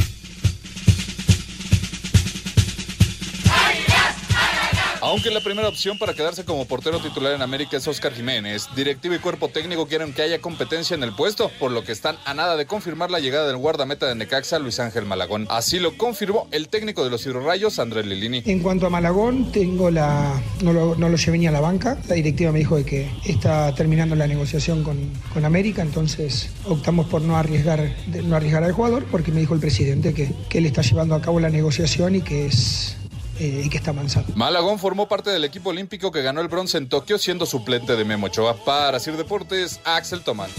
[5.10, 9.12] Aunque la primera opción para quedarse como portero titular en América es Oscar Jiménez, directivo
[9.12, 12.32] y cuerpo técnico quieren que haya competencia en el puesto, por lo que están a
[12.32, 15.48] nada de confirmar la llegada del guardameta de Necaxa, Luis Ángel Malagón.
[15.50, 18.44] Así lo confirmó el técnico de los Rayos, Andrés Lilini.
[18.46, 21.98] En cuanto a Malagón, tengo la, no, lo, no llevé ni a la banca.
[22.06, 27.08] La directiva me dijo de que está terminando la negociación con, con América, entonces optamos
[27.08, 30.66] por no arriesgar, no arriesgar al jugador porque me dijo el presidente que, que él
[30.66, 32.96] está llevando a cabo la negociación y que es
[33.40, 34.32] eh, y que está avanzando.
[34.36, 38.04] Malagón formó parte del equipo olímpico que ganó el bronce en Tokio siendo suplente de
[38.04, 38.54] Memo Ochoa.
[38.64, 40.50] Para Sir Deportes, Axel Tomán.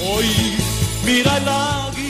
[0.00, 0.26] Hoy
[1.04, 2.09] mira el águila.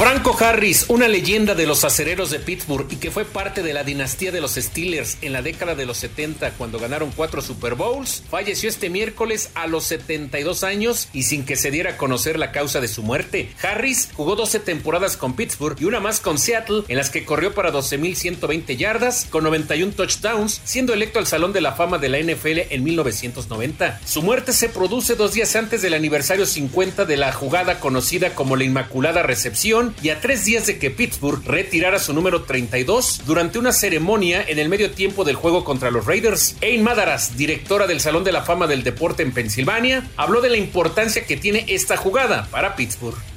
[0.00, 3.84] Franco Harris, una leyenda de los acereros de Pittsburgh y que fue parte de la
[3.84, 8.22] dinastía de los Steelers en la década de los 70 cuando ganaron cuatro Super Bowls,
[8.30, 12.50] falleció este miércoles a los 72 años y sin que se diera a conocer la
[12.50, 13.50] causa de su muerte.
[13.62, 17.52] Harris jugó 12 temporadas con Pittsburgh y una más con Seattle en las que corrió
[17.52, 22.20] para 12.120 yardas con 91 touchdowns, siendo electo al Salón de la Fama de la
[22.20, 24.00] NFL en 1990.
[24.06, 28.56] Su muerte se produce dos días antes del aniversario 50 de la jugada conocida como
[28.56, 33.58] la Inmaculada Recepción y a tres días de que Pittsburgh retirara su número 32 durante
[33.58, 36.56] una ceremonia en el medio tiempo del juego contra los Raiders.
[36.62, 40.56] Ain Madaras, directora del Salón de la Fama del Deporte en Pensilvania, habló de la
[40.56, 43.29] importancia que tiene esta jugada para Pittsburgh.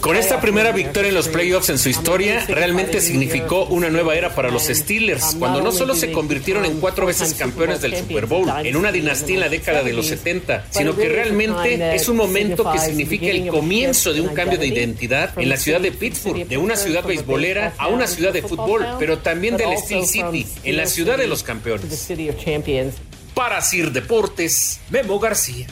[0.00, 4.34] Con esta primera victoria en los playoffs en su historia, realmente significó una nueva era
[4.34, 8.48] para los Steelers, cuando no solo se convirtieron en cuatro veces campeones del Super Bowl,
[8.64, 12.70] en una dinastía en la década de los 70, sino que realmente es un momento
[12.70, 16.56] que significa el comienzo de un cambio de identidad en la ciudad de Pittsburgh, de
[16.56, 20.86] una ciudad beisbolera a una ciudad de fútbol, pero también del Steel City, en la
[20.86, 22.08] ciudad de los campeones.
[23.34, 25.66] Para Sir Deportes, Memo García.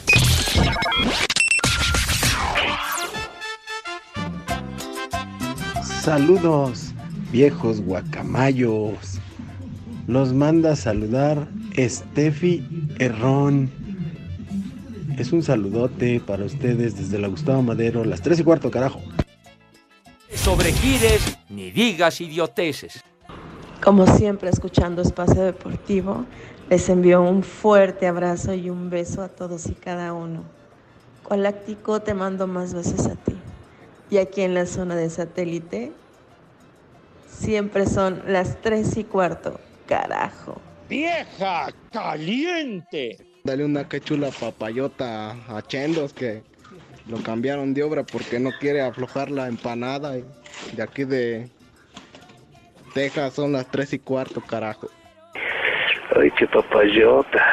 [6.03, 6.93] Saludos,
[7.31, 9.21] viejos guacamayos.
[10.09, 11.47] Los manda a saludar
[11.79, 12.67] Steffi
[12.99, 13.71] Herrón.
[15.17, 19.01] Es un saludote para ustedes desde la Gustavo Madero, las 3 y cuarto, carajo.
[20.35, 23.01] Sobregires ni digas idioteces.
[23.81, 26.27] Como siempre, escuchando Espacio Deportivo,
[26.69, 30.43] les envío un fuerte abrazo y un beso a todos y cada uno.
[31.23, 33.32] Coláctico, te mando más veces a ti.
[34.13, 35.91] Y aquí en la zona de satélite,
[37.27, 40.61] siempre son las 3 y cuarto, carajo.
[40.87, 43.17] ¡Vieja caliente!
[43.43, 46.43] Dale una quechula papayota a Chendos que
[47.09, 50.19] lo cambiaron de obra porque no quiere aflojar la empanada.
[50.19, 50.27] y
[50.77, 51.49] De aquí de
[52.93, 54.91] Texas son las 3 y cuarto, carajo.
[56.21, 57.47] ¡Ay, qué papayota!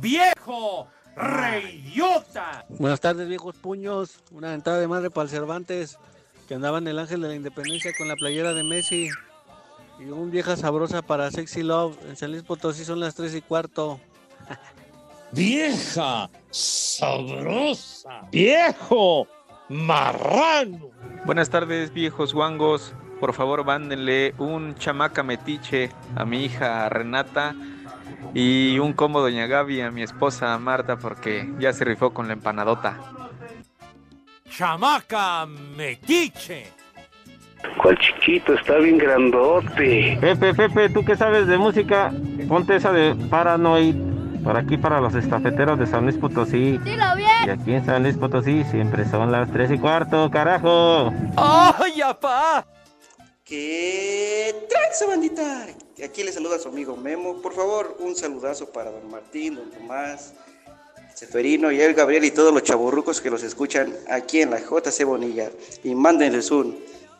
[0.00, 0.88] ¡Viejo!
[1.20, 2.64] ¡Reyota!
[2.70, 4.20] Buenas tardes, viejos puños.
[4.30, 5.98] Una entrada de madre para el Cervantes,
[6.48, 9.10] que andaba en el Ángel de la Independencia con la playera de Messi.
[9.98, 11.98] Y un vieja sabrosa para Sexy Love.
[12.08, 14.00] En San Luis Potosí son las 3 y cuarto.
[15.32, 18.22] ¡Vieja sabrosa!
[18.32, 19.28] ¡Viejo
[19.68, 20.90] marrano!
[21.26, 22.94] Buenas tardes, viejos guangos.
[23.20, 27.54] Por favor, mándenle un chamaca metiche a mi hija Renata
[28.34, 32.34] y un combo Doña Gaby a mi esposa Marta porque ya se rifó con la
[32.34, 32.98] empanadota.
[34.48, 36.66] ¡Chamaca metiche!
[37.82, 38.54] ¿Cuál chiquito?
[38.54, 40.18] Está bien grandote.
[40.20, 42.12] Pepe, Pepe, ¿tú qué sabes de música?
[42.48, 43.94] Ponte esa de Paranoid.
[44.44, 46.78] Para aquí, para los estafeteros de San Luis Potosí.
[46.78, 47.28] Dilo bien.
[47.46, 51.12] Y aquí en San Luis Potosí siempre son las 3 y cuarto, carajo.
[51.36, 52.64] ¡Ay, apá!
[53.50, 55.66] ¿Qué tranza, bandita?
[56.04, 57.42] Aquí le saluda a su amigo Memo.
[57.42, 60.34] Por favor, un saludazo para don Martín, don Tomás,
[61.16, 65.02] Seferino y el Gabriel y todos los chaburrucos que los escuchan aquí en la JC
[65.04, 65.50] Bonilla.
[65.82, 66.78] Y mándenles un.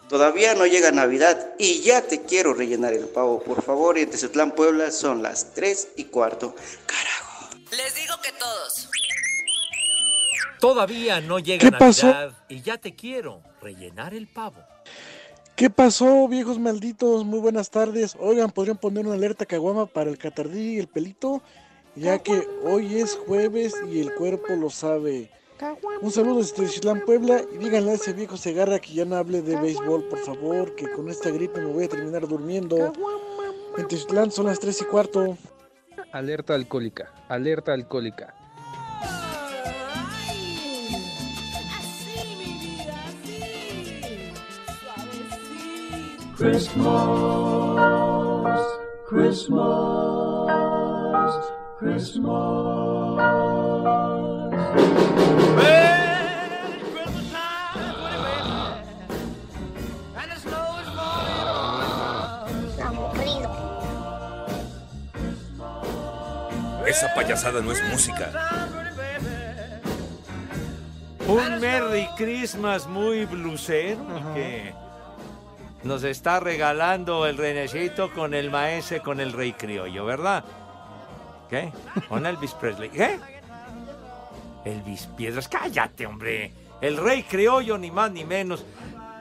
[0.09, 3.43] Todavía no llega Navidad y ya te quiero rellenar el pavo.
[3.43, 6.55] Por favor, y en Tezutlán, Puebla son las 3 y cuarto.
[7.73, 8.89] Les digo que todos.
[10.61, 12.07] Todavía no llega ¿Qué pasó?
[12.07, 14.70] Navidad y ya te quiero rellenar el pavo.
[15.61, 17.27] ¿Qué pasó, viejos malditos?
[17.27, 18.17] Muy buenas tardes.
[18.19, 21.43] Oigan, ¿podrían poner una alerta caguama para el catardí y el pelito?
[21.95, 25.31] Ya que hoy es jueves y el cuerpo lo sabe.
[26.01, 27.43] Un saludo desde Chislán, Puebla.
[27.53, 30.91] Y díganle a ese viejo Segarra que ya no hable de béisbol, por favor, que
[30.93, 32.95] con esta gripe me voy a terminar durmiendo.
[33.77, 35.37] En Tiziutlán son las 3 y cuarto.
[36.11, 38.35] Alerta alcohólica, alerta alcohólica.
[46.41, 47.77] Christmas,
[49.07, 50.49] Christmas,
[51.79, 53.21] Christmas.
[66.87, 68.31] Esa payasada no es música.
[71.29, 74.73] Un Merry Christmas muy blusero que
[75.83, 80.45] nos está regalando el Renecito con el maese, con el Rey Criollo, ¿verdad?
[81.49, 81.73] ¿Qué?
[82.09, 82.91] Con Elvis Presley.
[82.91, 83.19] ¿Qué?
[84.65, 86.53] Elvis Piedras, cállate, hombre.
[86.81, 88.65] El Rey Criollo, ni más ni menos.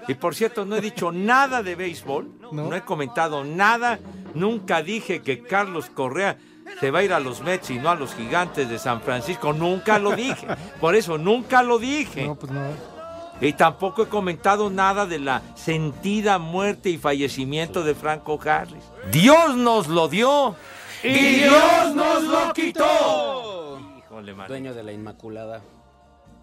[0.07, 3.99] Y por cierto, no he dicho nada de béisbol, no, he comentado nada,
[4.33, 6.37] nunca dije que Carlos Correa
[6.79, 9.53] se va a ir a los Mets y no a los gigantes de San Francisco,
[9.53, 10.47] nunca lo dije,
[10.79, 12.25] por eso nunca lo dije.
[12.25, 12.98] No, pues no.
[13.41, 18.83] Y tampoco he comentado nada de la sentida muerte y fallecimiento de Franco Harris.
[19.11, 20.55] Dios nos lo dio
[21.03, 23.79] y, Dios nos lo quitó.
[23.97, 24.47] Híjole, man.
[24.47, 25.61] Dueño de la Inmaculada.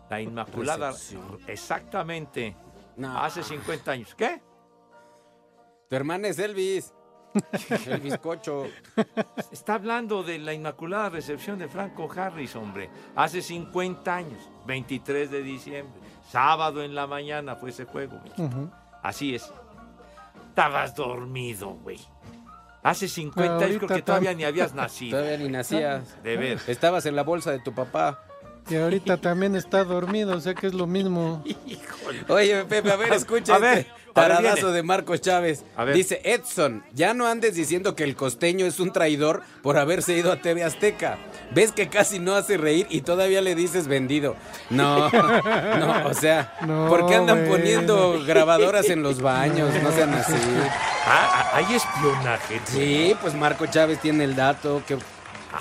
[0.09, 1.39] La Inmaculada, Recepción.
[1.47, 2.57] exactamente.
[3.03, 4.15] Hace 50 años.
[4.15, 4.41] ¿Qué?
[5.91, 6.95] Tu hermana es Elvis.
[7.87, 8.67] El bizcocho.
[9.51, 12.89] Está hablando de la Inmaculada Recepción de Franco Harris, hombre.
[13.15, 16.06] Hace 50 años, 23 de diciembre.
[16.31, 18.21] Sábado en la mañana fue ese juego.
[19.03, 19.51] Así es.
[20.49, 22.01] Estabas dormido, güey.
[22.83, 25.19] Hace 50 años creo que todavía ni habías nacido.
[25.19, 26.23] Todavía ni nacías.
[26.23, 26.61] De ver.
[26.67, 28.23] Estabas en la bolsa de tu papá.
[28.69, 31.45] Y ahorita también está dormido, o sea que es lo mismo.
[32.29, 35.65] Oye, Pepe, a ver, escucha A ver, este a ver, taradazo de Marcos Chávez.
[35.77, 35.95] A ver.
[35.95, 40.33] Dice, Edson, ya no andes diciendo que el costeño es un traidor por haberse ido
[40.33, 41.19] a TV Azteca.
[41.53, 44.37] Ves que casi no hace reír y todavía le dices vendido.
[44.71, 47.53] No, no, o sea, No, ¿por qué andan bueno.
[47.57, 49.71] poniendo grabadoras en los baños?
[49.83, 50.35] No sean así.
[51.07, 52.61] Ah, hay espionaje.
[52.65, 54.83] Sí, pues Marco Chávez tiene el dato.
[54.87, 54.99] Qué,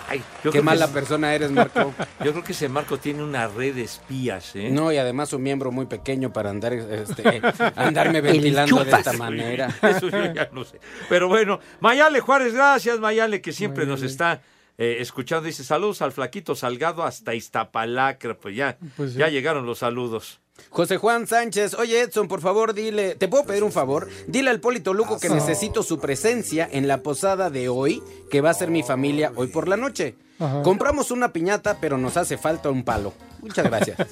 [0.09, 1.93] Ay, yo qué creo que mala es- persona eres, Marco.
[2.23, 4.69] Yo creo que ese Marco tiene una red de espías, ¿eh?
[4.69, 7.41] No, y además un miembro muy pequeño para andar, este,
[7.75, 9.69] andarme ventilando de esta manera.
[9.83, 10.79] Eso yo ya no sé.
[11.07, 14.41] Pero bueno, Mayale Juárez, gracias Mayale, que siempre nos está
[14.77, 15.45] eh, escuchando.
[15.47, 18.35] Dice saludos al flaquito Salgado hasta Iztapalacra.
[18.37, 19.19] Pues ya, Pues sí.
[19.19, 20.39] ya llegaron los saludos.
[20.69, 24.07] José Juan Sánchez, oye Edson, por favor, dile, ¿te puedo pedir un favor?
[24.27, 28.51] Dile al Polito Luco que necesito su presencia en la posada de hoy, que va
[28.51, 30.15] a ser mi familia hoy por la noche.
[30.39, 30.61] Ajá.
[30.61, 33.13] Compramos una piñata, pero nos hace falta un palo.
[33.41, 33.97] Muchas gracias.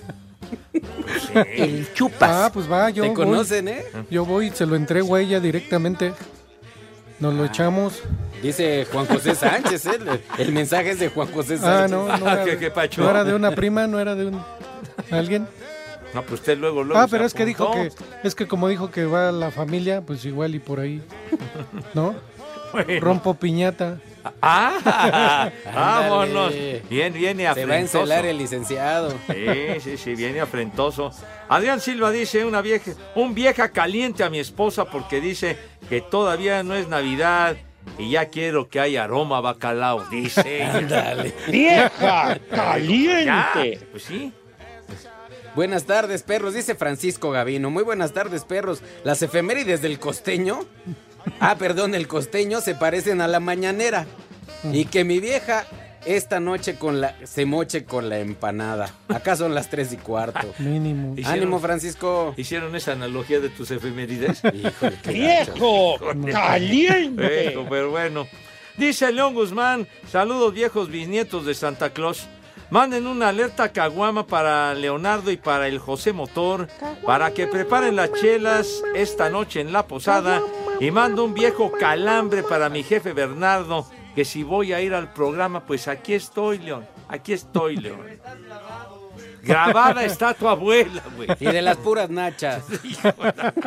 [1.56, 1.88] El
[2.20, 3.16] Ah, pues va, yo Te voy.
[3.16, 3.86] conocen, ¿eh?
[4.12, 6.14] Yo voy y se lo entrego a ella directamente.
[7.20, 8.02] Nos lo echamos.
[8.44, 10.00] Dice Juan José Sánchez, ¿eh?
[10.38, 11.92] el, mensaje es de Juan José Ah, Sánchez.
[11.92, 13.02] no, no era, ¿Qué- qué pacho?
[13.02, 14.42] no era de una prima, no era de un
[15.10, 15.48] alguien.
[16.14, 17.90] No, pues usted luego, luego Ah, pero es que dijo que
[18.24, 21.02] es que como dijo que va la familia, pues igual y por ahí,
[21.96, 22.14] ¿no?
[22.72, 23.00] Bueno.
[23.02, 23.98] Rompo piñata.
[24.42, 25.50] ¡Ah!
[25.76, 26.54] ¡Vámonos!
[26.90, 28.00] Bien, viene Se va a afrentoso.
[28.00, 29.12] encelar el licenciado.
[29.28, 31.12] Sí, sí, sí, viene afrentoso.
[31.50, 35.58] Adrián Silva dice, una vieja, un vieja caliente a mi esposa porque dice
[35.90, 37.58] que todavía no es Navidad
[37.98, 40.64] y ya quiero que haya aroma a bacalao, dice.
[40.64, 41.34] Ándale.
[41.48, 43.26] ¡Vieja caliente!
[43.26, 44.34] Ya, pues sí.
[45.56, 47.70] Buenas tardes, perros, dice Francisco Gavino.
[47.70, 48.82] Muy buenas tardes, perros.
[49.04, 50.66] Las efemérides del costeño,
[51.40, 54.08] ah, perdón, el costeño se parecen a la mañanera.
[54.72, 55.66] Y que mi vieja
[56.06, 58.94] esta noche con la, se moche con la empanada.
[59.08, 60.48] Acá son las tres y cuarto.
[60.60, 61.16] Mínimo.
[61.26, 62.34] Ánimo, Francisco.
[62.38, 64.42] ¿Hicieron esa analogía de tus efemérides?
[64.54, 65.98] Híjole, ¡Viejo!
[66.32, 67.44] ¡Caliente!
[67.46, 68.28] Viejo, pero bueno.
[68.78, 72.28] Dice León Guzmán, saludos viejos bisnietos de Santa Claus.
[72.72, 76.68] Manden una alerta caguama para Leonardo y para el José Motor
[77.06, 80.42] para que preparen las chelas esta noche en la posada
[80.80, 83.86] y mando un viejo calambre para mi jefe Bernardo
[84.16, 88.02] que si voy a ir al programa pues aquí estoy León, aquí estoy León.
[89.44, 91.28] Grabada está tu abuela, güey.
[91.40, 92.64] Y de las puras nachas.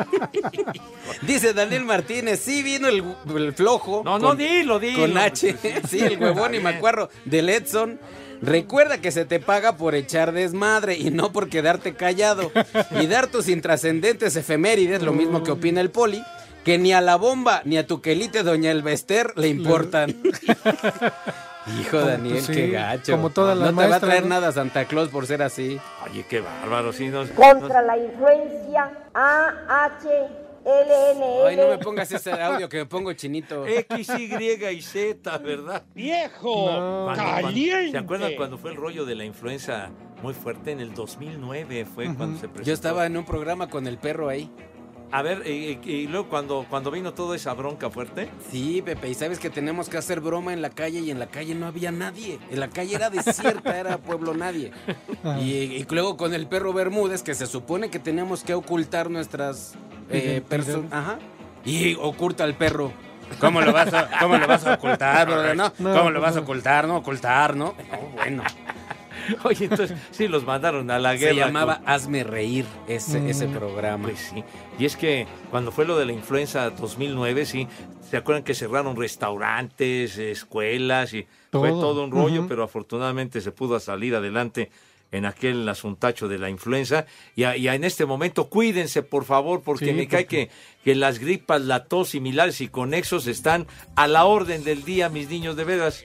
[1.23, 3.05] Dice Daniel Martínez, sí vino el,
[3.37, 4.03] el flojo.
[4.03, 5.01] No, no, dilo, dilo.
[5.01, 5.57] Con H,
[5.89, 8.01] sí, el huevón y macuarro del Edson.
[8.41, 12.51] Recuerda que se te paga por echar desmadre y no por quedarte callado.
[13.01, 16.23] Y dar tus intrascendentes efemérides, lo mismo que opina el poli,
[16.67, 20.11] que ni a la bomba ni a tu quelite doña Elvester le importan.
[21.81, 23.13] Hijo Daniel, Pues sí, qué gacho.
[23.13, 24.31] como todas las No te va a traer ¿no?
[24.31, 25.79] nada Santa Claus por ser así.
[26.11, 31.47] Oye, qué bárbaro, sí, nos- Contra la influencia AHLNL.
[31.47, 33.65] Ay, no me pongas ese audio que me pongo chinito.
[33.65, 35.85] X, Y y Z, ¿verdad?
[35.95, 37.05] ¡Viejo!
[37.05, 37.93] Cuando- ¡Caliente!
[37.93, 39.91] ¿Se acuerdan cuando fue el rollo de la influenza
[40.23, 41.85] muy fuerte en el 2009?
[41.85, 42.63] Fue cuando se presentó.
[42.67, 44.51] Yo estaba en un programa con el perro ahí.
[45.13, 45.51] A ver, y,
[45.85, 48.29] y- y luego cuando, cuando vino toda esa bronca fuerte.
[48.51, 51.27] Sí, Pepe, y sabes que tenemos que hacer broma en la calle y en la
[51.29, 52.39] calle no había nadie.
[52.51, 54.73] En la calle era desierta, era pueblo nadie.
[55.25, 55.39] Ah.
[55.41, 59.75] Y, y luego con el perro Bermúdez, que se supone que tenemos que ocultar nuestras
[60.11, 60.93] eh, personas.
[60.93, 61.19] Ajá.
[61.65, 62.93] Y oculta al perro.
[63.41, 65.57] ¿Cómo lo vas a, cómo lo vas a ocultar, brother?
[65.57, 66.87] No, No, ¿Cómo lo vas a ocultar?
[66.87, 67.75] No, ocultar, ¿no?
[67.91, 68.43] No, bueno.
[69.45, 71.33] Oye, entonces sí los mandaron a la guerra.
[71.35, 74.05] Se llamaba con- Hazme Reír ese, ese programa.
[74.05, 74.45] Pues sí.
[74.79, 77.67] Y es que cuando fue lo de la influenza 2009, sí,
[78.11, 82.05] ¿se acuerdan que cerraron restaurantes, escuelas y fue Todo.
[82.05, 84.71] un rollo, pero afortunadamente se pudo salir adelante
[85.13, 87.07] en aquel asuntacho de la influenza.
[87.37, 90.49] Y, a- y a- en este momento cuídense, por favor, porque Sí, me cae porque-
[90.49, 90.53] que,
[90.85, 95.29] que las gripas, la tos similares y conexos están a la orden del día, mis
[95.31, 96.05] niños, de veras.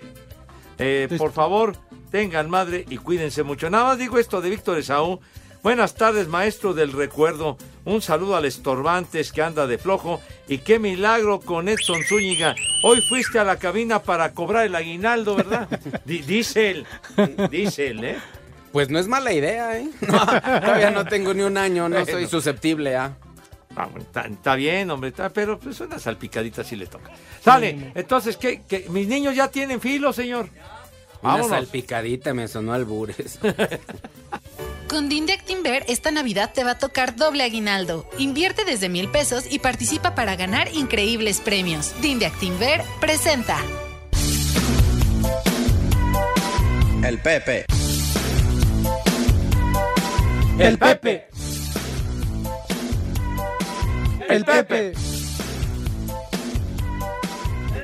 [0.78, 1.76] Eh, por favor,
[2.12, 3.70] tengan madre y cuídense mucho.
[3.70, 5.20] Nada más digo esto de Víctor Esaú.
[5.64, 7.56] Buenas tardes, maestro del recuerdo.
[7.86, 10.20] Un saludo al Estorbantes que anda de flojo.
[10.48, 12.56] Y qué milagro con Edson Zúñiga.
[12.84, 15.68] Hoy fuiste a la cabina para cobrar el aguinaldo, ¿verdad?
[16.06, 16.86] Di- dice él.
[17.52, 18.18] Dice él, ¿eh?
[18.72, 19.88] Pues no es mala idea, ¿eh?
[20.02, 23.16] No, todavía no tengo ni un año, no soy susceptible a.
[23.76, 27.12] Ah, bueno, Está, está bien, hombre, está- pero pues una salpicadita sí le toca.
[27.44, 28.88] Sale, entonces, ¿qué, qué?
[28.90, 30.50] mis niños ya tienen filo, señor?
[31.22, 31.50] Una Vámonos.
[31.50, 33.40] salpicadita me sonó albures.
[34.88, 38.10] Con Dinde Actinver esta Navidad te va a tocar doble aguinaldo.
[38.18, 41.94] Invierte desde mil pesos y participa para ganar increíbles premios.
[42.02, 43.58] Dinde Actinver presenta.
[47.04, 47.66] El Pepe.
[50.60, 51.28] El Pepe.
[54.28, 54.94] El Pepe.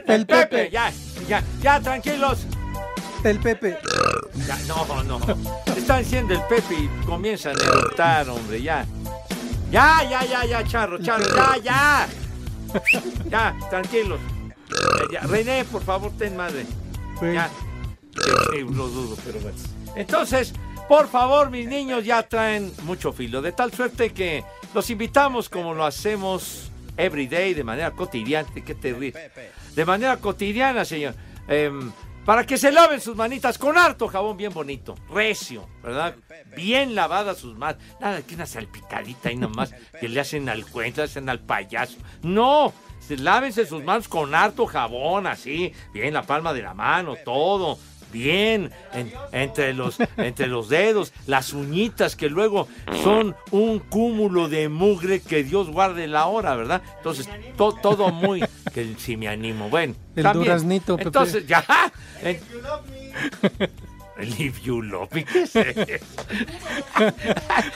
[0.08, 0.70] El Pepe.
[0.70, 0.92] Ya,
[1.28, 2.46] ya, ya, tranquilos.
[3.24, 3.78] El Pepe.
[4.46, 5.20] Ya, no, no.
[5.76, 8.86] Están diciendo el Pepe y comienzan a eructar, hombre, ya.
[9.72, 12.08] Ya, ya, ya, ya, charro, charro, ya, ya.
[13.30, 14.20] Ya, tranquilos.
[15.12, 15.28] Ya, ya.
[15.28, 16.66] René, por favor, ten madre.
[17.22, 17.50] Ya.
[18.14, 19.58] Sí, sí, lo dudo, pero bueno.
[19.96, 20.54] Entonces,
[20.88, 24.44] por favor, mis niños ya traen mucho filo, de tal suerte que
[24.74, 28.48] los invitamos como lo hacemos every day, de manera cotidiana.
[28.54, 29.16] ¿Qué te ríes?
[29.76, 31.14] De manera cotidiana, señor.
[31.48, 31.92] Em,
[32.28, 36.14] para que se laven sus manitas con harto jabón bien bonito, recio, ¿verdad?
[36.58, 37.82] Bien lavadas sus manos.
[38.02, 41.96] Nada que una salpicadita ahí nomás que le hacen al cuento, le hacen al payaso.
[42.24, 47.16] No, se- lávense sus manos con harto jabón, así, bien la palma de la mano,
[47.24, 47.80] todo.
[48.12, 52.68] Bien, en- entre, los, entre los dedos, las uñitas que luego
[53.04, 56.82] son un cúmulo de mugre que Dios guarde la hora, ¿verdad?
[56.98, 58.44] Entonces, to- todo muy...
[58.74, 59.94] que si me animo, bueno.
[60.16, 60.46] El también.
[60.46, 61.08] duraznito, Pepe.
[61.10, 61.66] Entonces, ya.
[62.24, 62.40] en-
[64.20, 65.10] If you love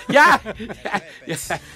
[0.09, 0.41] ya.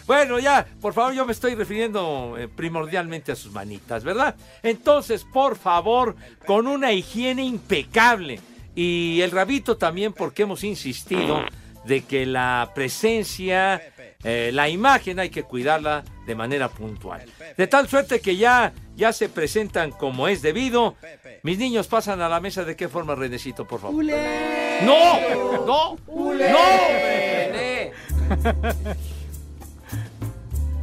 [0.08, 4.36] Bueno, ya, por favor, yo me estoy refiriendo eh, primordialmente a sus manitas, ¿verdad?
[4.64, 8.40] Entonces, por favor, con una higiene impecable.
[8.76, 11.46] Y el rabito también, porque hemos insistido
[11.86, 13.82] de que la presencia,
[14.28, 17.22] eh, la imagen hay que cuidarla de manera puntual.
[17.56, 20.96] De tal suerte que ya, ya se presentan como es debido.
[21.44, 24.04] Mis niños pasan a la mesa de qué forma, Renecito, por favor.
[24.04, 25.20] ¡No!
[25.64, 25.96] ¡No!
[26.08, 26.34] ¡No!
[26.34, 27.92] René!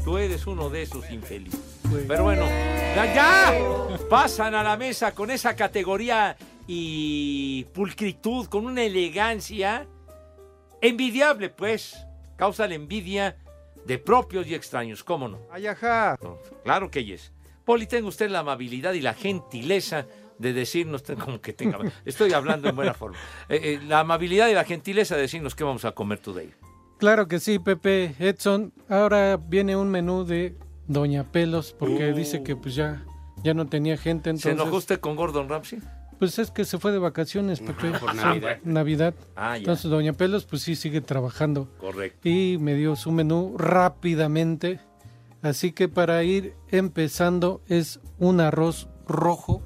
[0.05, 1.59] Tú eres uno de esos infelices.
[2.07, 2.47] Pero bueno,
[2.95, 6.36] ya, ya pasan a la mesa con esa categoría
[6.68, 9.88] y pulcritud, con una elegancia
[10.80, 12.07] envidiable, pues.
[12.37, 13.37] Causa la envidia
[13.87, 15.39] de propios y extraños, ¿cómo no?
[15.51, 16.18] Ay, ajá.
[16.22, 17.33] No, Claro que yes.
[17.64, 20.07] Poli, tenga usted la amabilidad y la gentileza
[20.39, 23.16] de decirnos, como que tenga, estoy hablando en buena forma,
[23.49, 26.53] Eh, eh, la amabilidad y la gentileza de decirnos qué vamos a comer today.
[26.99, 28.14] Claro que sí, Pepe.
[28.20, 30.55] Edson, ahora viene un menú de
[30.87, 32.16] Doña Pelos porque Uh.
[32.16, 33.05] dice que pues ya,
[33.43, 34.30] ya no tenía gente.
[34.30, 35.80] Entonces, ¿Se enojó usted con Gordon Ramsay?
[36.22, 37.90] Pues es que se fue de vacaciones, Pepe.
[37.98, 38.58] por Sí, Navidad.
[38.62, 39.14] Navidad.
[39.34, 39.56] Ah, ya.
[39.56, 41.68] Entonces Doña Pelos pues sí sigue trabajando.
[41.80, 42.28] Correcto.
[42.28, 44.78] Y me dio su menú rápidamente.
[45.42, 49.64] Así que para ir empezando es un arroz rojo,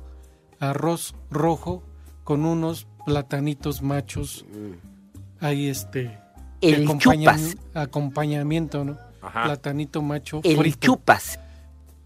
[0.59, 1.83] arroz rojo
[2.25, 4.47] con unos platanitos machos.
[5.41, 6.19] Ahí este
[6.63, 7.59] El chupas.
[7.75, 8.97] acompañamiento, ¿no?
[9.21, 9.45] Ajá.
[9.45, 10.79] Platanito macho El frito.
[10.81, 11.39] chupas.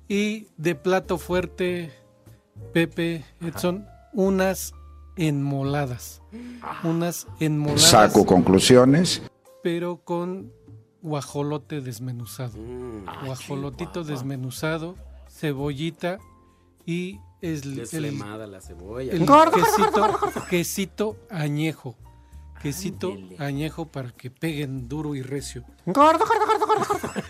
[0.09, 1.93] Y de plato fuerte,
[2.73, 4.73] Pepe Edson, unas
[5.17, 6.23] enmoladas.
[6.85, 7.83] Unas enmoladas.
[7.91, 9.23] Saco conclusiones.
[9.63, 10.53] Pero con
[11.03, 12.55] guajolote desmenuzado.
[13.25, 14.97] Guajolotito desmenuzado,
[15.29, 16.19] cebollita
[16.87, 19.13] y es el, el- Deslemada la cebolla.
[19.13, 21.97] el quesito, quesito añejo.
[22.63, 25.65] Quesito añejo para que peguen duro y recio.
[25.87, 27.23] Gordo, gordo, gordo, gordo.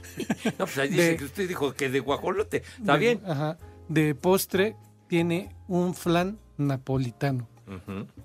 [0.58, 2.64] No, pues ahí dice De- que usted dijo que de guajolote.
[2.78, 3.22] ¿Está De- bien?
[3.24, 3.56] Ajá.
[3.88, 4.76] De postre
[5.06, 7.48] tiene un flan napolitano.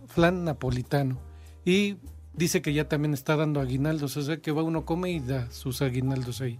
[0.07, 1.17] Flan napolitano.
[1.63, 1.97] Y
[2.33, 4.17] dice que ya también está dando aguinaldos.
[4.17, 6.59] O sea que va uno come y da sus aguinaldos ahí.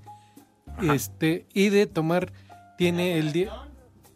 [0.82, 2.32] Este, y de tomar,
[2.78, 3.52] tiene el día.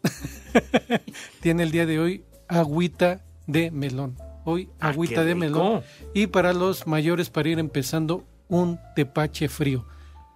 [1.41, 4.16] tiene el día de hoy agüita de melón.
[4.45, 5.39] Hoy Ah, agüita de rico.
[5.39, 5.82] melón.
[6.14, 9.86] Y para los mayores, para ir empezando, un tepache frío.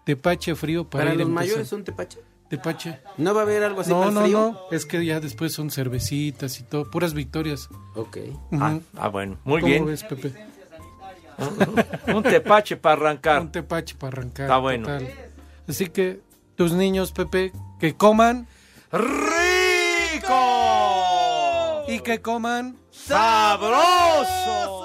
[0.05, 1.51] Tepache frío para, Para ir los empezando.
[1.53, 2.19] mayores un tepache.
[2.57, 2.99] Tepache.
[3.17, 4.39] ¿No va a haber algo así No, para el no, frío?
[4.51, 4.59] no.
[4.75, 6.89] Es que ya después son cervecitas y todo.
[6.91, 7.67] Puras victorias.
[7.95, 8.17] Ok.
[8.51, 9.85] Ah, ah, bueno, muy ¿Cómo bien.
[9.87, 10.31] ves, Pepe?
[12.13, 13.41] Un tepache para arrancar.
[13.41, 14.45] Un tepache para arrancar.
[14.45, 14.85] Está bueno.
[14.87, 15.09] total.
[15.67, 16.19] Así que
[16.55, 18.47] tus niños, Pepe, que coman.
[18.91, 20.35] ¡Rico!
[21.87, 22.77] Y que coman.
[22.91, 24.82] ¡Sabroso!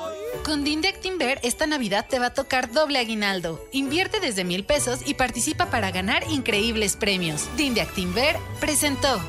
[0.49, 3.62] Con Dinde Actinver esta Navidad te va a tocar doble aguinaldo.
[3.70, 7.51] Invierte desde mil pesos y participa para ganar increíbles premios.
[7.59, 9.20] Dinde Actinver presentó.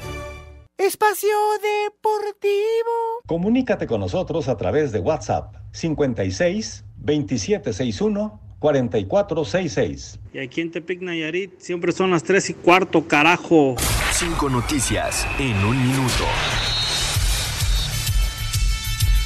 [0.77, 3.19] Espacio Deportivo.
[3.27, 10.19] Comunícate con nosotros a través de WhatsApp 56 2761 4466.
[10.31, 13.75] Y aquí en Tepic Nayarit siempre son las 3 y cuarto, carajo.
[14.13, 16.23] Cinco noticias en un minuto.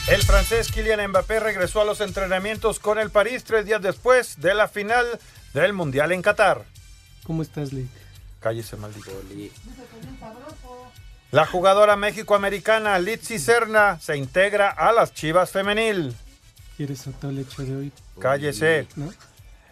[0.07, 4.53] El francés Kylian Mbappé regresó a los entrenamientos con el París tres días después de
[4.53, 5.05] la final
[5.53, 6.65] del Mundial en Qatar.
[7.23, 7.87] ¿Cómo estás, Lick?
[8.41, 9.11] Cállese, maldito.
[11.31, 16.13] La jugadora méxico-americana Litzy Serna se integra a las Chivas Femenil.
[16.75, 17.91] ¿Quieres otro leche de hoy?
[18.19, 18.87] Cállese.
[18.97, 19.11] ¿No?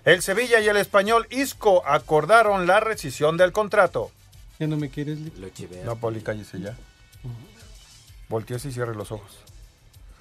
[0.06, 4.12] El Sevilla y el español Isco acordaron la rescisión del contrato.
[4.60, 5.36] ¿Ya no me quieres, Lick?
[5.84, 6.78] No, Poli, cállese ya.
[8.30, 9.51] Volteese y cierre los ojos.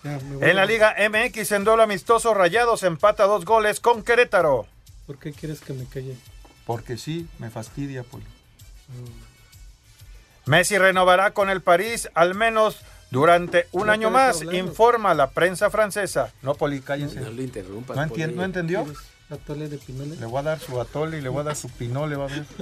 [0.03, 4.67] Ya, En la Liga MX, en duelo amistoso, Rayados empata dos goles con Querétaro.
[5.07, 6.17] ¿Por qué quieres que me calle?
[6.65, 8.25] Porque sí, me fastidia, Poli.
[8.25, 9.31] Mm.
[10.51, 12.81] Messi renovará con el París al menos
[13.11, 16.33] durante un No año más, informa la prensa francesa.
[16.43, 17.21] No, Poli, cállense.
[17.21, 17.97] No lo interrumpas.
[17.97, 18.07] ¿No.
[18.07, 18.85] ¿no entendió?
[18.85, 20.19] ¿Quieres atole de pinoles?
[20.19, 22.29] Le voy a dar su atole y le voy a dar su pinole, va a
[22.29, 22.45] ver.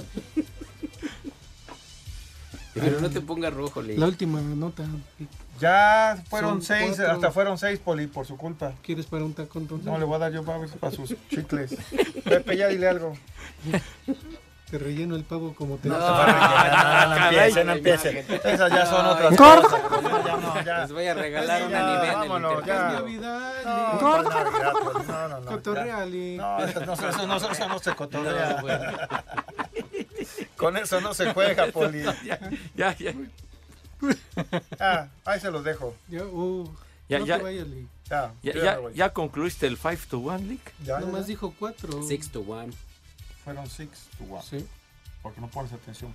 [2.73, 3.97] Pero no te pongas rojo, Lee.
[3.97, 4.85] La última nota.
[5.59, 7.11] Ya fueron Son seis, cuatro.
[7.15, 8.73] hasta fueron seis, Poli, por su culpa.
[8.83, 9.85] ¿Quieres para un taco entonces?
[9.85, 11.75] No, le voy a dar yo para, ver, para sus chicles.
[12.23, 13.13] Pepe, ya dile algo.
[14.69, 16.07] Te relleno el pavo como te No, gusta.
[16.07, 18.19] se va a rellenar, no, no, no no empiece.
[18.43, 19.61] Esas ya son otras Gordo.
[19.63, 19.81] cosas.
[20.25, 20.79] Ya no, ya.
[20.81, 22.59] Les voy a regalar Ya, una nivel en el vámonos, ya.
[22.75, 22.99] intercambio.
[23.21, 26.05] Navidad, No, no, no, no, no, Cotorrea, ya.
[26.05, 26.37] Lick.
[26.37, 28.49] No, eso no, eso no, eso no se cotorrea.
[28.57, 28.91] No, bueno.
[30.55, 32.03] Con eso no se juega, Poli.
[32.75, 33.13] Ya, ya.
[34.79, 35.95] Ah, ahí se los dejo.
[36.07, 36.69] Ya, uh,
[37.09, 37.37] Ya, no ya.
[37.37, 37.87] te vayas, Lick.
[38.09, 40.61] Ya, ¿Ya, yo ya, me ya concluiste el 5 to 1 league?
[40.83, 42.01] Ya, Nomás dijo cuatro.
[42.03, 42.73] Six to one.
[43.43, 44.43] Fueron six to one.
[44.43, 44.65] Sí.
[45.21, 46.13] Porque no pones atención.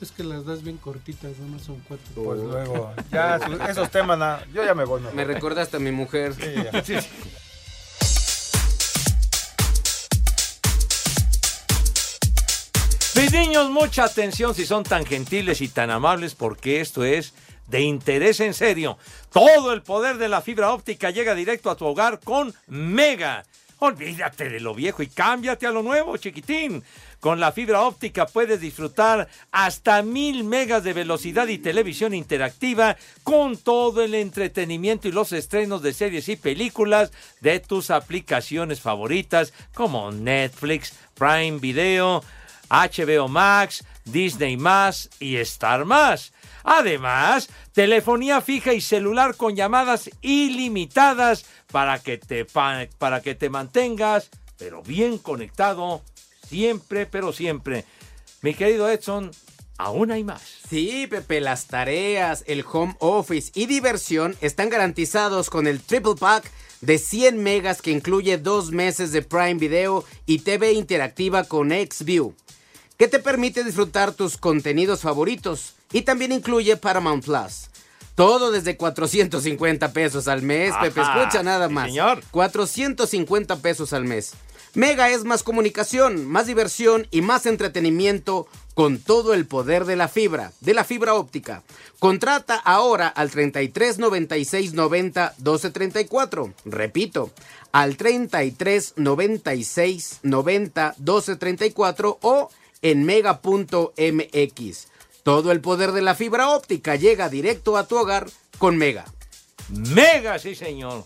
[0.00, 2.06] Es que las das bien cortitas, nomás son cuatro.
[2.22, 3.36] Pues luego, ya,
[3.68, 5.00] esos temas, na- yo ya me voy.
[5.00, 5.14] mejor.
[5.16, 6.34] Me recordaste a mi mujer.
[6.34, 7.02] Sí, ya.
[13.32, 17.34] Niños, mucha atención si son tan gentiles y tan amables porque esto es
[17.66, 18.96] de interés en serio.
[19.30, 23.44] Todo el poder de la fibra óptica llega directo a tu hogar con Mega.
[23.80, 26.82] Olvídate de lo viejo y cámbiate a lo nuevo, chiquitín.
[27.20, 33.56] Con la fibra óptica puedes disfrutar hasta mil megas de velocidad y televisión interactiva con
[33.56, 40.10] todo el entretenimiento y los estrenos de series y películas de tus aplicaciones favoritas como
[40.12, 42.22] Netflix, Prime Video,
[42.68, 44.58] HBO Max, Disney
[45.20, 46.32] y Star Más.
[46.64, 53.48] Además, telefonía fija y celular con llamadas ilimitadas para que te, pa- para que te
[53.48, 56.02] mantengas, pero bien conectado,
[56.46, 57.84] siempre, pero siempre.
[58.42, 59.30] Mi querido Edson,
[59.78, 60.42] aún hay más.
[60.68, 66.50] Sí, Pepe, las tareas, el home office y diversión están garantizados con el triple pack
[66.80, 72.34] de 100 megas que incluye dos meses de Prime Video y TV interactiva con XView,
[72.98, 77.68] que te permite disfrutar tus contenidos favoritos y también incluye Paramount Plus.
[78.16, 81.86] Todo desde 450 pesos al mes, Pepe, Ajá, escucha nada más.
[81.86, 82.20] señor.
[82.32, 84.32] 450 pesos al mes.
[84.74, 90.08] Mega es más comunicación, más diversión y más entretenimiento con todo el poder de la
[90.08, 91.62] fibra, de la fibra óptica.
[92.00, 96.54] Contrata ahora al 33 96 90 12 34.
[96.64, 97.30] Repito,
[97.72, 102.50] al 33 96 90 12 34 o
[102.82, 104.88] en mega.mx.
[105.22, 109.04] Todo el poder de la fibra óptica llega directo a tu hogar con Mega.
[109.68, 111.04] Mega, sí, señor.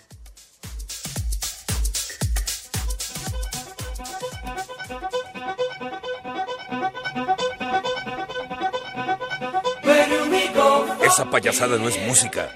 [11.02, 12.48] Esa payasada no es música.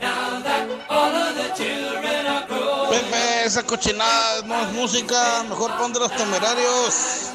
[2.88, 7.32] Pepe, esa cochinada no es música, mejor pon de los temerarios.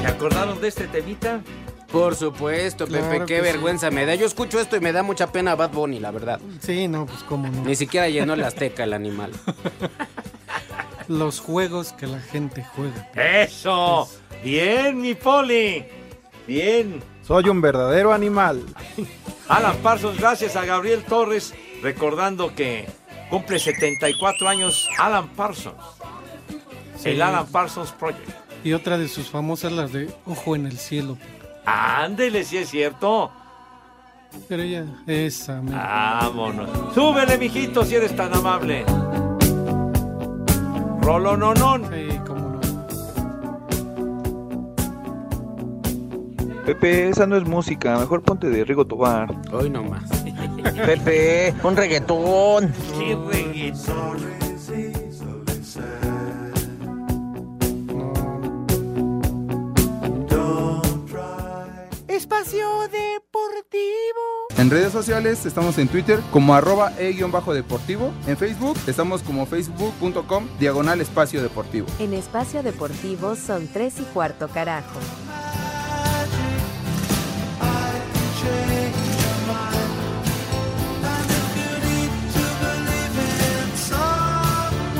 [0.00, 1.40] ¿Se acordaron de este temita?
[1.90, 3.42] Por supuesto, Pepe, Claro qué que sí.
[3.42, 4.14] vergüenza me da.
[4.14, 6.40] Yo escucho esto y me da mucha pena Bad Bunny, la verdad.
[6.60, 7.62] Sí, no, pues cómo no.
[7.64, 9.30] Ni siquiera llenó el Azteca el animal.
[11.08, 13.08] Los juegos que la gente juega.
[13.14, 14.08] ¡Eso!
[14.42, 15.84] Bien, mi poli.
[16.46, 17.00] Bien.
[17.22, 18.62] Soy un verdadero animal.
[19.48, 21.54] Alan Parsons, gracias a Gabriel Torres,
[21.86, 22.84] recordando que
[23.30, 25.76] cumple 74 años Alan Parsons.
[26.96, 27.10] Sí.
[27.10, 28.28] El Alan Parsons Project.
[28.64, 31.16] Y otra de sus famosas, las de Ojo en el cielo.
[31.64, 33.30] Ándele, si es cierto.
[34.48, 36.22] Pero ya, esa, mira.
[36.22, 36.68] Vámonos.
[36.92, 38.84] Súbele, mijito, si eres tan amable.
[41.02, 41.88] Rolononón.
[41.92, 42.60] Sí, cómo no.
[46.64, 49.32] Pepe, esa no es música, mejor ponte de Rigo Tobar.
[49.52, 50.25] Hoy nomás.
[50.62, 52.72] Pepe, un reggaetón.
[52.98, 54.36] ¡Qué reggaetón!
[62.16, 64.46] Espacio Deportivo.
[64.56, 68.10] En redes sociales estamos en Twitter como arroba e-deportivo.
[68.26, 71.86] En Facebook estamos como facebook.com diagonal espacio deportivo.
[71.98, 74.98] En Espacio Deportivo son tres y cuarto carajo.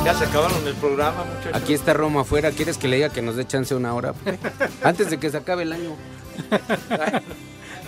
[0.07, 1.61] Ya se acabaron el programa, muchachos.
[1.61, 2.53] Aquí está Roma afuera.
[2.53, 4.15] ¿Quieres que le diga que nos dé chance una hora?
[4.85, 5.97] Antes de que se acabe el año.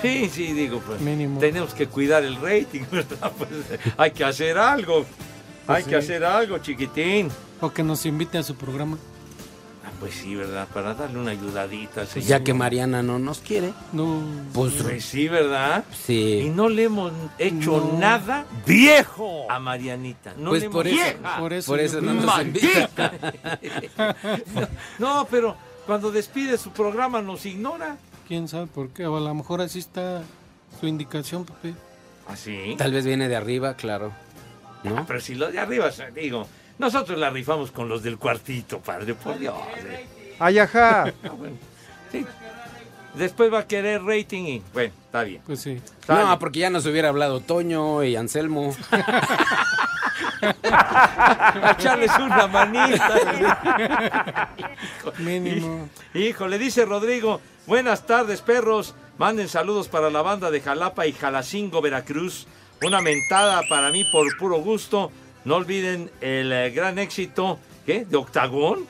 [0.02, 0.98] Sí, sí, digo, pues
[1.38, 3.30] tenemos que cuidar el rating, ¿verdad?
[3.38, 3.50] Pues,
[3.96, 5.06] hay que hacer algo.
[5.64, 5.90] Pues hay sí.
[5.90, 7.30] que hacer algo, chiquitín.
[7.60, 8.98] O que nos invite a su programa.
[9.98, 10.68] Ah, pues sí, ¿verdad?
[10.72, 11.94] Para darle una ayudadita.
[12.02, 12.28] Pues señor.
[12.28, 13.72] ya que Mariana no nos quiere.
[13.92, 14.22] No.
[14.52, 15.84] Pues, Pues sí, ¿verdad?
[16.06, 16.42] Sí.
[16.46, 17.98] Y no le hemos hecho No.
[17.98, 20.34] nada viejo a Marianita.
[20.38, 21.38] No Pues le por hemos- eso, ¡Vieja!
[21.40, 23.12] por eso Por eso no nos ¡Maldita!
[24.98, 27.96] no, pero cuando despide su programa nos ignora.
[28.26, 29.06] ¿Quién sabe por qué?
[29.06, 30.22] O a lo mejor así está
[30.78, 31.74] su indicación, Pepe.
[32.28, 32.74] ¿Así?
[32.76, 34.12] Tal vez viene de arriba, claro.
[34.84, 34.98] ¿No?
[34.98, 36.46] Ah, pero si los de arriba, digo,
[36.78, 39.54] nosotros la rifamos con los del cuartito, padre, por Dios.
[39.78, 40.06] eh.
[40.38, 41.04] Ay, ajá.
[41.24, 41.56] Ah, bueno,
[42.12, 42.24] sí.
[43.14, 45.42] Después va a querer rating y, bueno, está bien.
[45.44, 45.80] Pues sí.
[46.06, 48.76] No, porque ya nos hubiera hablado Toño y Anselmo.
[50.42, 53.18] A echarles una manita.
[55.18, 55.88] Mínimo.
[56.14, 58.94] Hijo, le dice Rodrigo, buenas tardes, perros.
[59.18, 62.46] Manden saludos para la banda de Jalapa y Jalacingo, Veracruz.
[62.84, 65.10] Una mentada para mí por puro gusto.
[65.48, 68.04] No olviden el eh, gran éxito, ¿qué?
[68.04, 68.80] ¿De Octagón?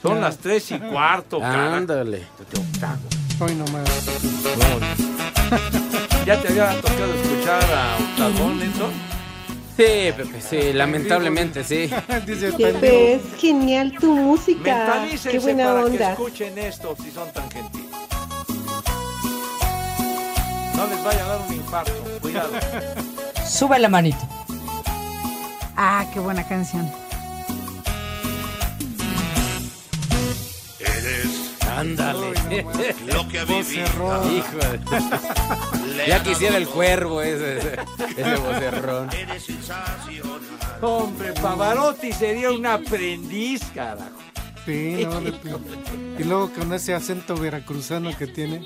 [0.00, 0.20] Son Ya.
[0.22, 1.76] las tres y cuarto, cara.
[1.76, 2.20] Ándale.
[2.50, 2.98] De Octagón.
[3.38, 3.86] Hoy nomás.
[6.24, 8.90] ¿Ya te había tocado escuchar a Octagón, Lenson?
[9.76, 9.84] Sí,
[10.16, 11.90] Pepe, sí, lamentablemente sí.
[12.26, 14.78] Dice Pepe, es genial tu música.
[14.78, 16.10] Mentalícense Qué buena para que onda.
[16.12, 17.86] escuchen esto si son tan gentiles.
[20.74, 21.92] No les vaya a dar un infarto,
[22.22, 22.48] cuidado.
[23.46, 24.26] Sube la manito.
[25.80, 26.90] Ah, qué buena canción.
[30.80, 32.32] Eres Ándale.
[33.06, 33.84] lo que ha vivido.
[34.36, 37.76] Hijo de- Ya quisiera el cuervo ese, ese,
[38.16, 39.08] ese vocerrón.
[39.12, 40.40] Eres sensacional.
[40.82, 44.10] Hombre, Pavarotti sería un aprendiz, carajo.
[44.64, 45.32] Sí, no, de-
[46.18, 48.56] y luego con ese acento veracruzano que tiene.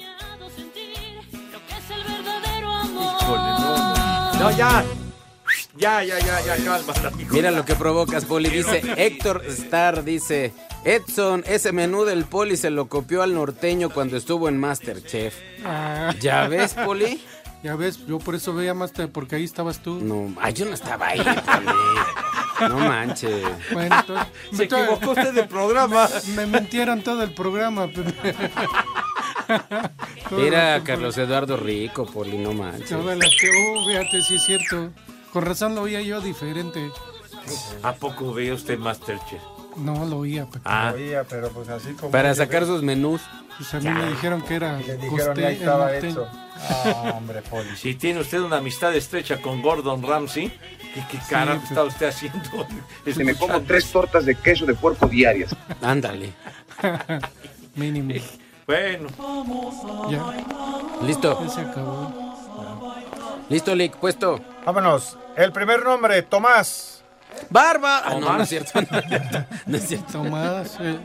[3.21, 4.41] Híjole, no, no.
[4.41, 4.83] No, ya.
[5.83, 7.35] Ya, ya, ya, ya, cálmate, amigo.
[7.35, 8.49] Mira lo que provocas, Poli.
[8.51, 10.53] Dice Héctor Star, dice
[10.85, 15.35] Edson, ese menú del Poli se lo copió al norteño cuando estuvo en Masterchef.
[15.65, 16.15] Ah.
[16.21, 17.21] ¿Ya ves, Poli?
[17.65, 20.01] Ya ves, yo por eso veía te- porque ahí estabas tú.
[20.03, 22.69] No, ay, yo no estaba ahí, Poli.
[22.69, 23.41] No manches.
[23.73, 24.27] Bueno, entonces-
[24.57, 26.09] Se equivocó usted de programa.
[26.35, 27.89] Me mintieron todo el programa,
[30.37, 32.89] Era Carlos Eduardo Rico, Poli, no manches.
[32.91, 34.91] Toda la que, oh, fíjate, sí es cierto.
[35.33, 36.91] Con razón lo oía yo diferente.
[37.83, 39.41] ¿A poco ve usted Masterchef?
[39.77, 40.61] No lo oía, Pepe.
[40.67, 42.11] Ah, Oía, pero pues así como...
[42.11, 43.23] Para sacar sus menús.
[43.57, 45.97] Pues a mí me dijeron que era Le dijeron, coste- ahí estaba.
[45.97, 46.27] Edson.
[46.85, 47.75] Ah, hombre, Poli.
[47.77, 50.49] si tiene usted una amistad estrecha con Gordon Ramsay,
[50.95, 52.67] ¿qué, qué carajo pues- está usted haciendo?
[53.15, 55.57] Se me como tres tortas de queso de puerco diarias.
[55.81, 56.33] Ándale.
[57.75, 58.15] Mínimo.
[58.67, 59.09] Bueno,
[60.11, 60.23] Ya,
[61.07, 61.43] Listo.
[61.45, 62.13] ya se acabó.
[63.53, 64.41] Listo, Lick, puesto.
[64.65, 65.19] Vámonos.
[65.37, 67.03] El primer nombre, Tomás.
[67.51, 67.99] Barba.
[68.03, 68.37] Ah, no, Tomás.
[68.39, 68.81] no es cierto.
[68.87, 69.45] No es cierto.
[69.67, 70.13] No es cierto.
[70.13, 70.99] Tomás, eh,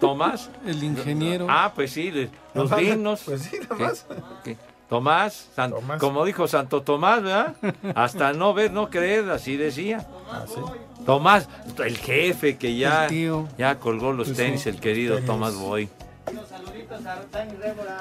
[0.00, 0.50] Tomás.
[0.66, 1.46] el ingeniero.
[1.50, 2.10] Ah, pues sí,
[2.54, 3.22] los Tomás, vinos.
[3.24, 4.06] Pues sí, Tomás.
[4.44, 4.56] ¿Qué?
[4.88, 6.00] Tomás, San- Tomás.
[6.00, 7.54] como dijo Santo Tomás, ¿verdad?
[7.94, 10.06] Hasta no ver, no creer, así decía.
[10.32, 10.60] Ah, sí.
[11.04, 11.48] Tomás,
[11.84, 13.48] el jefe que ya, El tío.
[13.58, 14.70] ya colgó los Pues tenis, sí.
[14.70, 15.26] el querido Tenis.
[15.26, 15.90] Tomás Boy.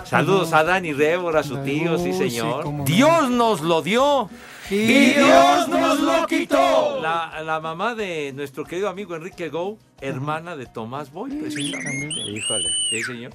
[0.05, 2.83] Saludos a Dani Révora, su tío, sí señor.
[2.85, 4.29] Dios nos lo dio.
[4.69, 6.99] Y Dios nos lo quitó.
[7.01, 12.19] La, la mamá de nuestro querido amigo Enrique Go, hermana de Tomás Boy, precisamente.
[12.21, 12.69] Híjole.
[12.89, 13.31] Sí, señor.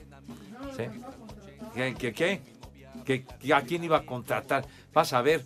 [0.77, 0.85] Sí.
[1.75, 2.41] ¿Qué, qué, qué?
[3.05, 4.65] ¿Qué- qué- ¿A quién iba a contratar?
[4.93, 5.43] Vas a ver.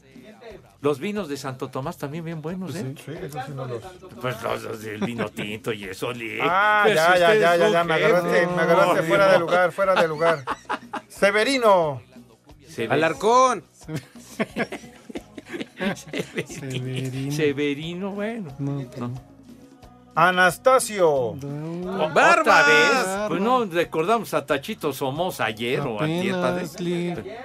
[0.83, 2.95] Los vinos de Santo Tomás también bien buenos, ¿eh?
[3.05, 3.83] Sí, eso sí no los...
[4.20, 6.39] Pues los, los del vino tinto y eso, Lee.
[6.43, 9.72] Ah, Pues ya, si ya, ya, ya, ya, me agarraste, me agarraste fuera de lugar,
[9.72, 10.45] fuera de lugar.
[11.09, 12.03] Severino.
[12.68, 13.64] Se ve- Alarcón.
[16.47, 17.33] Severino.
[17.33, 18.53] Severino, bueno.
[18.59, 19.09] No, pues No.
[19.09, 19.36] no.
[20.17, 21.09] Anastasio.
[21.37, 23.29] ¿Otra vez?
[23.29, 26.35] Pues no recordamos a Tachito Somos ayer o ayer.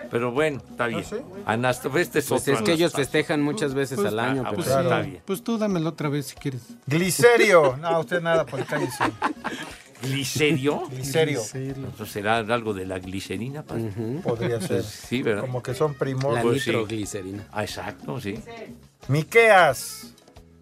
[0.10, 1.04] Pero bueno, está bien.
[1.04, 1.18] sí?
[1.46, 4.52] Anastasio, este es Pues otro es que ellos festejan muchas veces Pues, al año, ah,
[4.56, 4.84] pues, Claro.
[4.84, 5.22] está bien.
[5.26, 6.62] Pues tú dámelo otra vez si quieres.
[6.88, 7.78] Glicerio.
[7.78, 9.04] No, usted nada, por cállese.
[10.02, 10.88] ¿Glicerio?
[10.90, 11.42] Glicerio.
[11.54, 13.64] ¿Entonces será algo de la glicerina?
[13.64, 13.92] padre?
[14.24, 14.78] Podría ser.
[14.82, 15.42] Pues sí, ¿verdad?
[15.42, 16.34] Como que son primos.
[16.34, 16.70] La Pues sí.
[16.72, 17.48] nitroglicerina.
[17.52, 18.40] Ah, exacto, sí.
[19.10, 20.14] Miqueas.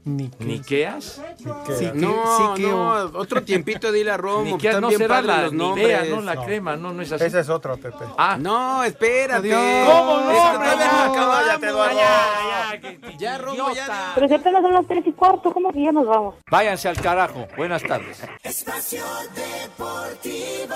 [0.06, 1.22] ¿Niqueas?
[1.39, 1.93] Miqueas.
[1.95, 2.89] no, no,
[3.20, 4.43] otro tiempito dile a Romo.
[4.43, 6.06] Niqueas no será la los Nivea.
[6.06, 6.22] ¿no?
[6.22, 6.93] La crema, ¿no?
[6.93, 7.26] No es así.
[7.26, 8.06] Ese es otro, Pepe.
[8.18, 9.50] Ah, No, espérate.
[9.50, 10.70] ¿Cómo no, Es que hombre?
[10.70, 11.43] todavía No, no acabamos.
[11.47, 11.97] cállate, Eduardo.
[11.97, 14.12] ya, ya, Ya, Romo, ya.
[14.16, 16.36] Pero si apenas son las tres y cuarto, ¿cómo que ya nos vamos?
[16.50, 17.47] Váyanse al carajo.
[17.58, 18.22] Buenas tardes.
[18.43, 19.04] Espacio
[19.36, 20.76] Deportivo.